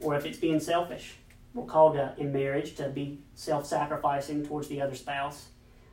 or 0.00 0.16
if 0.16 0.24
it's 0.24 0.38
being 0.38 0.58
selfish. 0.58 1.16
We're 1.54 1.64
called 1.64 1.94
to, 1.94 2.14
in 2.18 2.32
marriage 2.32 2.74
to 2.76 2.88
be 2.88 3.20
self 3.34 3.64
sacrificing 3.66 4.44
towards 4.44 4.68
the 4.68 4.82
other 4.82 4.96
spouse, 4.96 5.46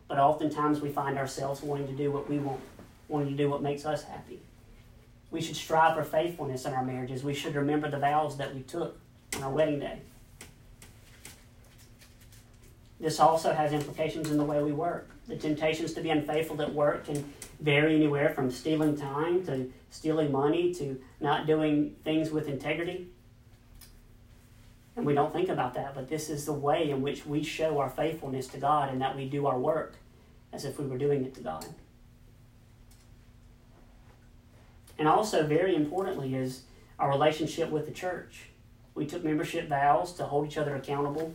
but 0.08 0.18
oftentimes 0.18 0.82
we 0.82 0.90
find 0.90 1.18
ourselves 1.18 1.62
wanting 1.62 1.88
to 1.88 1.94
do 1.94 2.12
what 2.12 2.28
we 2.28 2.40
want, 2.40 2.60
wanting 3.08 3.30
to 3.30 3.38
do 3.38 3.50
what 3.50 3.62
makes 3.62 3.86
us 3.86 4.04
happy. 4.04 4.40
We 5.30 5.40
should 5.40 5.56
strive 5.56 5.96
for 5.96 6.04
faithfulness 6.04 6.66
in 6.66 6.74
our 6.74 6.84
marriages. 6.84 7.24
We 7.24 7.36
should 7.36 7.56
remember 7.56 7.90
the 7.90 8.00
vows 8.00 8.38
that 8.38 8.54
we 8.54 8.62
took 8.64 9.00
on 9.38 9.44
our 9.44 9.52
wedding 9.52 9.80
day. 9.80 10.02
This 13.00 13.20
also 13.20 13.54
has 13.54 13.72
implications 13.72 14.30
in 14.30 14.38
the 14.38 14.44
way 14.44 14.62
we 14.62 14.72
work. 14.72 15.10
The 15.28 15.36
temptations 15.36 15.94
to 15.94 16.02
be 16.02 16.10
unfaithful 16.10 16.62
at 16.62 16.74
work 16.74 17.06
can 17.06 17.34
vary 17.60 17.96
anywhere 17.96 18.30
from 18.30 18.52
stealing 18.52 18.98
time 18.98 19.46
to 19.46 19.72
stealing 19.92 20.32
money 20.32 20.74
to 20.74 21.00
not 21.20 21.46
doing 21.46 21.96
things 22.04 22.32
with 22.32 22.48
integrity. 22.48 23.08
And 25.02 25.08
we 25.08 25.16
don't 25.16 25.34
think 25.34 25.50
about 25.50 25.74
that, 25.74 25.96
but 25.96 26.10
this 26.10 26.30
is 26.30 26.46
the 26.46 26.54
way 26.54 26.92
in 26.92 27.02
which 27.02 27.26
we 27.26 27.42
show 27.42 27.80
our 27.80 27.90
faithfulness 27.90 28.46
to 28.50 28.60
God 28.60 28.92
and 28.92 29.02
that 29.02 29.16
we 29.16 29.28
do 29.28 29.48
our 29.48 29.58
work 29.58 29.96
as 30.54 30.64
if 30.64 30.78
we 30.78 30.86
were 30.86 31.00
doing 31.00 31.26
it 31.26 31.34
to 31.34 31.42
God. 31.42 31.66
And 35.00 35.08
also, 35.08 35.48
very 35.48 35.76
importantly, 35.76 36.36
is 36.36 36.66
our 37.00 37.10
relationship 37.10 37.72
with 37.72 37.88
the 37.88 37.92
church. 37.92 38.50
We 38.94 39.08
took 39.08 39.24
membership 39.24 39.68
vows 39.68 40.14
to 40.18 40.26
hold 40.26 40.46
each 40.46 40.60
other 40.60 40.76
accountable, 40.76 41.34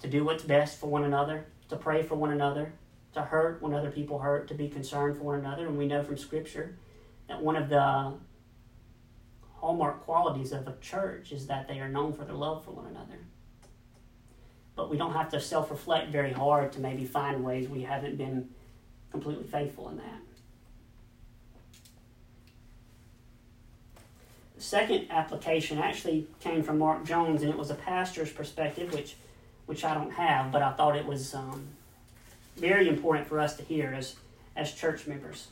to 0.00 0.08
do 0.08 0.24
what's 0.24 0.42
best 0.42 0.80
for 0.80 0.88
one 0.88 1.04
another, 1.04 1.46
to 1.68 1.76
pray 1.76 2.02
for 2.02 2.16
one 2.16 2.32
another, 2.32 2.72
to 3.12 3.22
hurt 3.22 3.62
when 3.62 3.72
other 3.72 3.92
people 3.92 4.18
hurt, 4.18 4.48
to 4.48 4.54
be 4.54 4.68
concerned 4.68 5.16
for 5.16 5.22
one 5.22 5.38
another. 5.38 5.68
And 5.68 5.78
we 5.78 5.86
know 5.86 6.02
from 6.02 6.18
Scripture 6.18 6.74
that 7.28 7.40
one 7.40 7.54
of 7.54 7.68
the 7.68 8.14
hallmark 9.60 10.04
qualities 10.04 10.52
of 10.52 10.66
a 10.66 10.74
church 10.80 11.32
is 11.32 11.46
that 11.46 11.68
they 11.68 11.80
are 11.80 11.88
known 11.88 12.12
for 12.14 12.24
their 12.24 12.34
love 12.34 12.64
for 12.64 12.70
one 12.70 12.86
another. 12.86 13.18
But 14.74 14.88
we 14.88 14.96
don't 14.96 15.12
have 15.12 15.30
to 15.30 15.40
self 15.40 15.70
reflect 15.70 16.08
very 16.08 16.32
hard 16.32 16.72
to 16.72 16.80
maybe 16.80 17.04
find 17.04 17.44
ways 17.44 17.68
we 17.68 17.82
haven't 17.82 18.16
been 18.16 18.48
completely 19.10 19.44
faithful 19.44 19.90
in 19.90 19.98
that. 19.98 20.20
The 24.56 24.62
second 24.62 25.06
application 25.10 25.78
actually 25.78 26.26
came 26.40 26.62
from 26.62 26.78
Mark 26.78 27.04
Jones, 27.04 27.42
and 27.42 27.50
it 27.50 27.58
was 27.58 27.70
a 27.70 27.74
pastor's 27.74 28.32
perspective, 28.32 28.92
which, 28.92 29.16
which 29.66 29.84
I 29.84 29.94
don't 29.94 30.12
have, 30.12 30.52
but 30.52 30.62
I 30.62 30.72
thought 30.72 30.96
it 30.96 31.06
was 31.06 31.34
um, 31.34 31.66
very 32.56 32.88
important 32.88 33.26
for 33.26 33.40
us 33.40 33.56
to 33.56 33.62
hear 33.62 33.94
as, 33.96 34.16
as 34.56 34.72
church 34.72 35.06
members. 35.06 35.48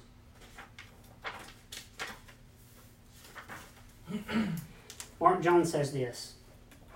Mark 5.21 5.43
Jones 5.43 5.71
says 5.71 5.93
this 5.93 6.35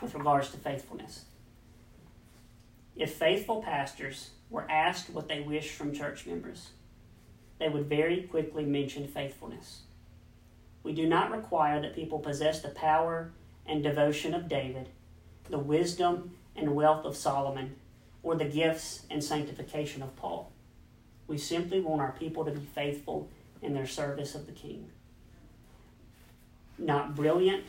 with 0.01 0.15
regards 0.15 0.51
to 0.51 0.57
faithfulness. 0.57 1.25
If 2.97 3.15
faithful 3.15 3.63
pastors 3.63 4.31
were 4.51 4.71
asked 4.71 5.11
what 5.11 5.29
they 5.29 5.41
wish 5.41 5.71
from 5.71 5.95
church 5.95 6.27
members, 6.27 6.71
they 7.59 7.69
would 7.69 7.87
very 7.87 8.23
quickly 8.23 8.65
mention 8.65 9.07
faithfulness. 9.07 9.83
We 10.83 10.93
do 10.93 11.07
not 11.07 11.31
require 11.31 11.81
that 11.81 11.95
people 11.95 12.19
possess 12.19 12.61
the 12.61 12.69
power 12.69 13.31
and 13.67 13.83
devotion 13.83 14.35
of 14.35 14.49
David, 14.49 14.89
the 15.49 15.59
wisdom 15.59 16.33
and 16.57 16.75
wealth 16.75 17.05
of 17.05 17.17
Solomon, 17.17 17.77
or 18.23 18.35
the 18.35 18.45
gifts 18.45 19.03
and 19.11 19.23
sanctification 19.23 20.03
of 20.03 20.17
Paul. 20.17 20.51
We 21.27 21.39
simply 21.39 21.81
want 21.81 22.01
our 22.01 22.13
people 22.13 22.45
to 22.45 22.51
be 22.51 22.67
faithful 22.75 23.29
in 23.61 23.75
their 23.75 23.87
service 23.87 24.35
of 24.35 24.47
the 24.47 24.53
King. 24.53 24.91
Not 26.83 27.15
brilliant, 27.15 27.63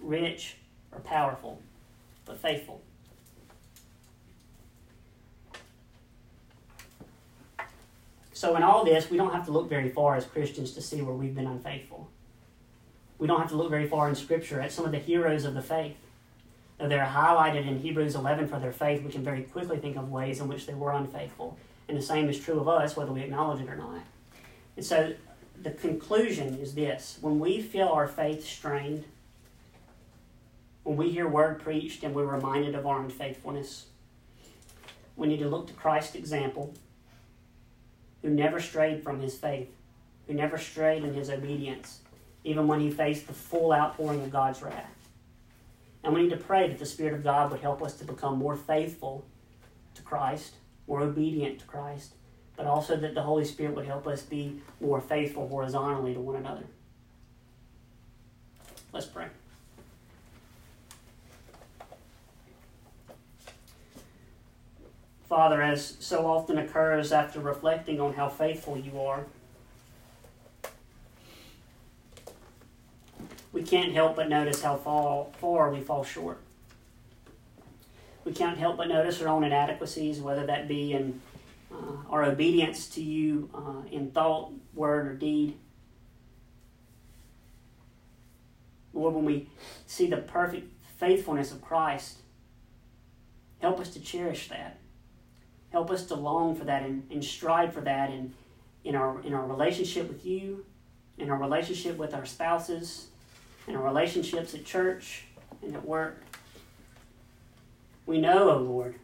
rich, 0.00 0.56
or 0.90 0.98
powerful, 0.98 1.62
but 2.24 2.36
faithful. 2.36 2.82
So, 8.32 8.56
in 8.56 8.64
all 8.64 8.84
this, 8.84 9.08
we 9.08 9.16
don't 9.16 9.32
have 9.32 9.44
to 9.46 9.52
look 9.52 9.68
very 9.68 9.88
far 9.90 10.16
as 10.16 10.24
Christians 10.24 10.72
to 10.72 10.82
see 10.82 11.00
where 11.00 11.14
we've 11.14 11.34
been 11.34 11.46
unfaithful. 11.46 12.10
We 13.18 13.28
don't 13.28 13.38
have 13.38 13.50
to 13.50 13.56
look 13.56 13.70
very 13.70 13.86
far 13.86 14.08
in 14.08 14.16
Scripture 14.16 14.60
at 14.60 14.72
some 14.72 14.84
of 14.84 14.90
the 14.90 14.98
heroes 14.98 15.44
of 15.44 15.54
the 15.54 15.62
faith. 15.62 15.96
Though 16.78 16.88
they're 16.88 17.04
highlighted 17.04 17.68
in 17.68 17.78
Hebrews 17.78 18.16
11 18.16 18.48
for 18.48 18.58
their 18.58 18.72
faith, 18.72 19.04
we 19.04 19.12
can 19.12 19.22
very 19.22 19.42
quickly 19.42 19.76
think 19.76 19.96
of 19.96 20.10
ways 20.10 20.40
in 20.40 20.48
which 20.48 20.66
they 20.66 20.74
were 20.74 20.92
unfaithful. 20.92 21.56
And 21.86 21.96
the 21.96 22.02
same 22.02 22.28
is 22.28 22.40
true 22.40 22.58
of 22.58 22.66
us, 22.66 22.96
whether 22.96 23.12
we 23.12 23.20
acknowledge 23.20 23.60
it 23.60 23.68
or 23.68 23.76
not. 23.76 24.00
And 24.76 24.84
so, 24.84 25.12
the 25.62 25.70
conclusion 25.70 26.58
is 26.58 26.74
this 26.74 27.18
when 27.20 27.38
we 27.38 27.60
feel 27.60 27.88
our 27.88 28.08
faith 28.08 28.46
strained, 28.46 29.04
when 30.84 30.96
we 30.96 31.10
hear 31.10 31.28
word 31.28 31.60
preached 31.60 32.02
and 32.02 32.14
we're 32.14 32.24
reminded 32.24 32.74
of 32.74 32.86
our 32.86 33.02
unfaithfulness, 33.02 33.86
we 35.16 35.28
need 35.28 35.40
to 35.40 35.48
look 35.48 35.66
to 35.66 35.74
Christ's 35.74 36.14
example, 36.14 36.72
who 38.22 38.30
never 38.30 38.58
strayed 38.58 39.02
from 39.02 39.20
his 39.20 39.36
faith, 39.36 39.68
who 40.26 40.32
never 40.32 40.56
strayed 40.56 41.04
in 41.04 41.12
his 41.12 41.28
obedience, 41.28 42.00
even 42.42 42.66
when 42.66 42.80
he 42.80 42.90
faced 42.90 43.26
the 43.26 43.34
full 43.34 43.72
outpouring 43.72 44.22
of 44.22 44.30
God's 44.30 44.62
wrath. 44.62 44.94
And 46.02 46.14
we 46.14 46.22
need 46.22 46.30
to 46.30 46.36
pray 46.38 46.68
that 46.68 46.78
the 46.78 46.86
Spirit 46.86 47.12
of 47.12 47.22
God 47.22 47.50
would 47.50 47.60
help 47.60 47.82
us 47.82 47.94
to 47.98 48.04
become 48.06 48.38
more 48.38 48.56
faithful 48.56 49.26
to 49.94 50.00
Christ, 50.00 50.54
more 50.86 51.02
obedient 51.02 51.58
to 51.58 51.66
Christ, 51.66 52.14
but 52.60 52.68
also 52.68 52.94
that 52.94 53.14
the 53.14 53.22
Holy 53.22 53.46
Spirit 53.46 53.74
would 53.74 53.86
help 53.86 54.06
us 54.06 54.20
be 54.20 54.60
more 54.82 55.00
faithful 55.00 55.48
horizontally 55.48 56.12
to 56.12 56.20
one 56.20 56.36
another. 56.36 56.64
Let's 58.92 59.06
pray. 59.06 59.28
Father, 65.26 65.62
as 65.62 65.96
so 66.00 66.26
often 66.26 66.58
occurs 66.58 67.12
after 67.12 67.40
reflecting 67.40 67.98
on 67.98 68.12
how 68.12 68.28
faithful 68.28 68.76
you 68.76 69.00
are, 69.00 69.24
we 73.54 73.62
can't 73.62 73.94
help 73.94 74.16
but 74.16 74.28
notice 74.28 74.60
how 74.60 74.76
far, 74.76 75.28
far 75.40 75.70
we 75.70 75.80
fall 75.80 76.04
short. 76.04 76.36
We 78.26 78.32
can't 78.32 78.58
help 78.58 78.76
but 78.76 78.88
notice 78.88 79.22
our 79.22 79.28
own 79.28 79.44
inadequacies, 79.44 80.20
whether 80.20 80.44
that 80.44 80.68
be 80.68 80.92
in 80.92 81.22
uh, 81.80 82.10
our 82.10 82.24
obedience 82.24 82.88
to 82.90 83.02
you 83.02 83.50
uh, 83.54 83.88
in 83.90 84.10
thought, 84.10 84.52
word, 84.74 85.06
or 85.06 85.14
deed. 85.14 85.56
Lord, 88.92 89.14
when 89.14 89.24
we 89.24 89.48
see 89.86 90.08
the 90.08 90.18
perfect 90.18 90.72
faithfulness 90.98 91.52
of 91.52 91.62
Christ, 91.62 92.18
help 93.60 93.80
us 93.80 93.90
to 93.90 94.00
cherish 94.00 94.48
that. 94.48 94.78
Help 95.70 95.90
us 95.90 96.06
to 96.06 96.14
long 96.14 96.56
for 96.56 96.64
that 96.64 96.82
and, 96.82 97.06
and 97.10 97.24
strive 97.24 97.72
for 97.72 97.80
that 97.82 98.10
in, 98.10 98.34
in, 98.84 98.96
our, 98.96 99.22
in 99.22 99.32
our 99.32 99.46
relationship 99.46 100.08
with 100.08 100.26
you, 100.26 100.64
in 101.18 101.30
our 101.30 101.38
relationship 101.38 101.96
with 101.96 102.12
our 102.12 102.26
spouses, 102.26 103.06
in 103.68 103.76
our 103.76 103.82
relationships 103.82 104.54
at 104.54 104.64
church 104.64 105.24
and 105.62 105.74
at 105.74 105.84
work. 105.84 106.22
We 108.06 108.20
know, 108.20 108.50
O 108.50 108.54
oh 108.54 108.58
Lord, 108.58 108.96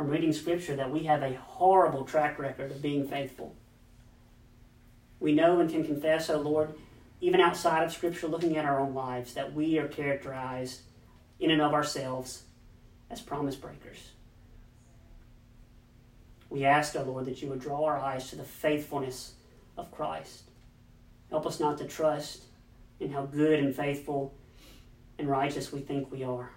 from 0.00 0.08
reading 0.08 0.32
Scripture 0.32 0.76
that 0.76 0.90
we 0.90 1.00
have 1.00 1.22
a 1.22 1.34
horrible 1.34 2.06
track 2.06 2.38
record 2.38 2.70
of 2.70 2.80
being 2.80 3.06
faithful. 3.06 3.54
We 5.18 5.34
know 5.34 5.60
and 5.60 5.68
can 5.68 5.84
confess, 5.84 6.30
O 6.30 6.36
oh 6.36 6.40
Lord, 6.40 6.72
even 7.20 7.38
outside 7.38 7.84
of 7.84 7.92
Scripture, 7.92 8.26
looking 8.26 8.56
at 8.56 8.64
our 8.64 8.80
own 8.80 8.94
lives, 8.94 9.34
that 9.34 9.52
we 9.52 9.78
are 9.78 9.88
characterized 9.88 10.80
in 11.38 11.50
and 11.50 11.60
of 11.60 11.74
ourselves 11.74 12.44
as 13.10 13.20
promise 13.20 13.56
breakers. 13.56 14.12
We 16.48 16.64
ask, 16.64 16.96
O 16.96 17.00
oh 17.00 17.04
Lord, 17.04 17.26
that 17.26 17.42
you 17.42 17.50
would 17.50 17.60
draw 17.60 17.84
our 17.84 17.98
eyes 17.98 18.30
to 18.30 18.36
the 18.36 18.44
faithfulness 18.44 19.34
of 19.76 19.92
Christ. 19.92 20.44
Help 21.28 21.44
us 21.44 21.60
not 21.60 21.76
to 21.76 21.84
trust 21.84 22.44
in 23.00 23.12
how 23.12 23.26
good 23.26 23.58
and 23.58 23.76
faithful 23.76 24.32
and 25.18 25.28
righteous 25.28 25.70
we 25.70 25.80
think 25.80 26.10
we 26.10 26.24
are. 26.24 26.52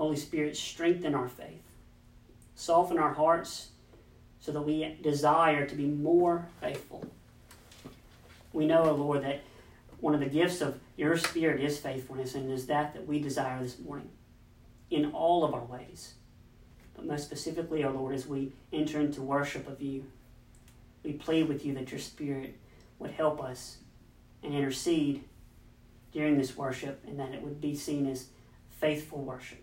Holy 0.00 0.16
Spirit, 0.16 0.56
strengthen 0.56 1.14
our 1.14 1.28
faith. 1.28 1.60
Soften 2.54 2.98
our 2.98 3.12
hearts 3.12 3.68
so 4.40 4.50
that 4.50 4.62
we 4.62 4.96
desire 5.02 5.66
to 5.66 5.74
be 5.74 5.84
more 5.84 6.46
faithful. 6.58 7.04
We 8.54 8.66
know, 8.66 8.84
O 8.84 8.94
Lord, 8.94 9.22
that 9.24 9.42
one 9.98 10.14
of 10.14 10.20
the 10.20 10.26
gifts 10.26 10.62
of 10.62 10.80
your 10.96 11.18
Spirit 11.18 11.60
is 11.60 11.76
faithfulness, 11.76 12.34
and 12.34 12.50
it 12.50 12.54
is 12.54 12.66
that 12.68 12.94
that 12.94 13.06
we 13.06 13.20
desire 13.20 13.62
this 13.62 13.78
morning 13.78 14.08
in 14.90 15.12
all 15.12 15.44
of 15.44 15.52
our 15.52 15.64
ways. 15.64 16.14
But 16.96 17.04
most 17.04 17.26
specifically, 17.26 17.84
our 17.84 17.92
Lord, 17.92 18.14
as 18.14 18.26
we 18.26 18.52
enter 18.72 19.00
into 19.00 19.20
worship 19.20 19.68
of 19.68 19.82
you, 19.82 20.06
we 21.04 21.12
plead 21.12 21.46
with 21.46 21.66
you 21.66 21.74
that 21.74 21.90
your 21.90 22.00
Spirit 22.00 22.56
would 22.98 23.10
help 23.10 23.44
us 23.44 23.76
and 24.42 24.54
intercede 24.54 25.24
during 26.10 26.38
this 26.38 26.56
worship 26.56 27.04
and 27.06 27.20
that 27.20 27.34
it 27.34 27.42
would 27.42 27.60
be 27.60 27.74
seen 27.74 28.06
as 28.06 28.28
faithful 28.70 29.18
worship. 29.18 29.62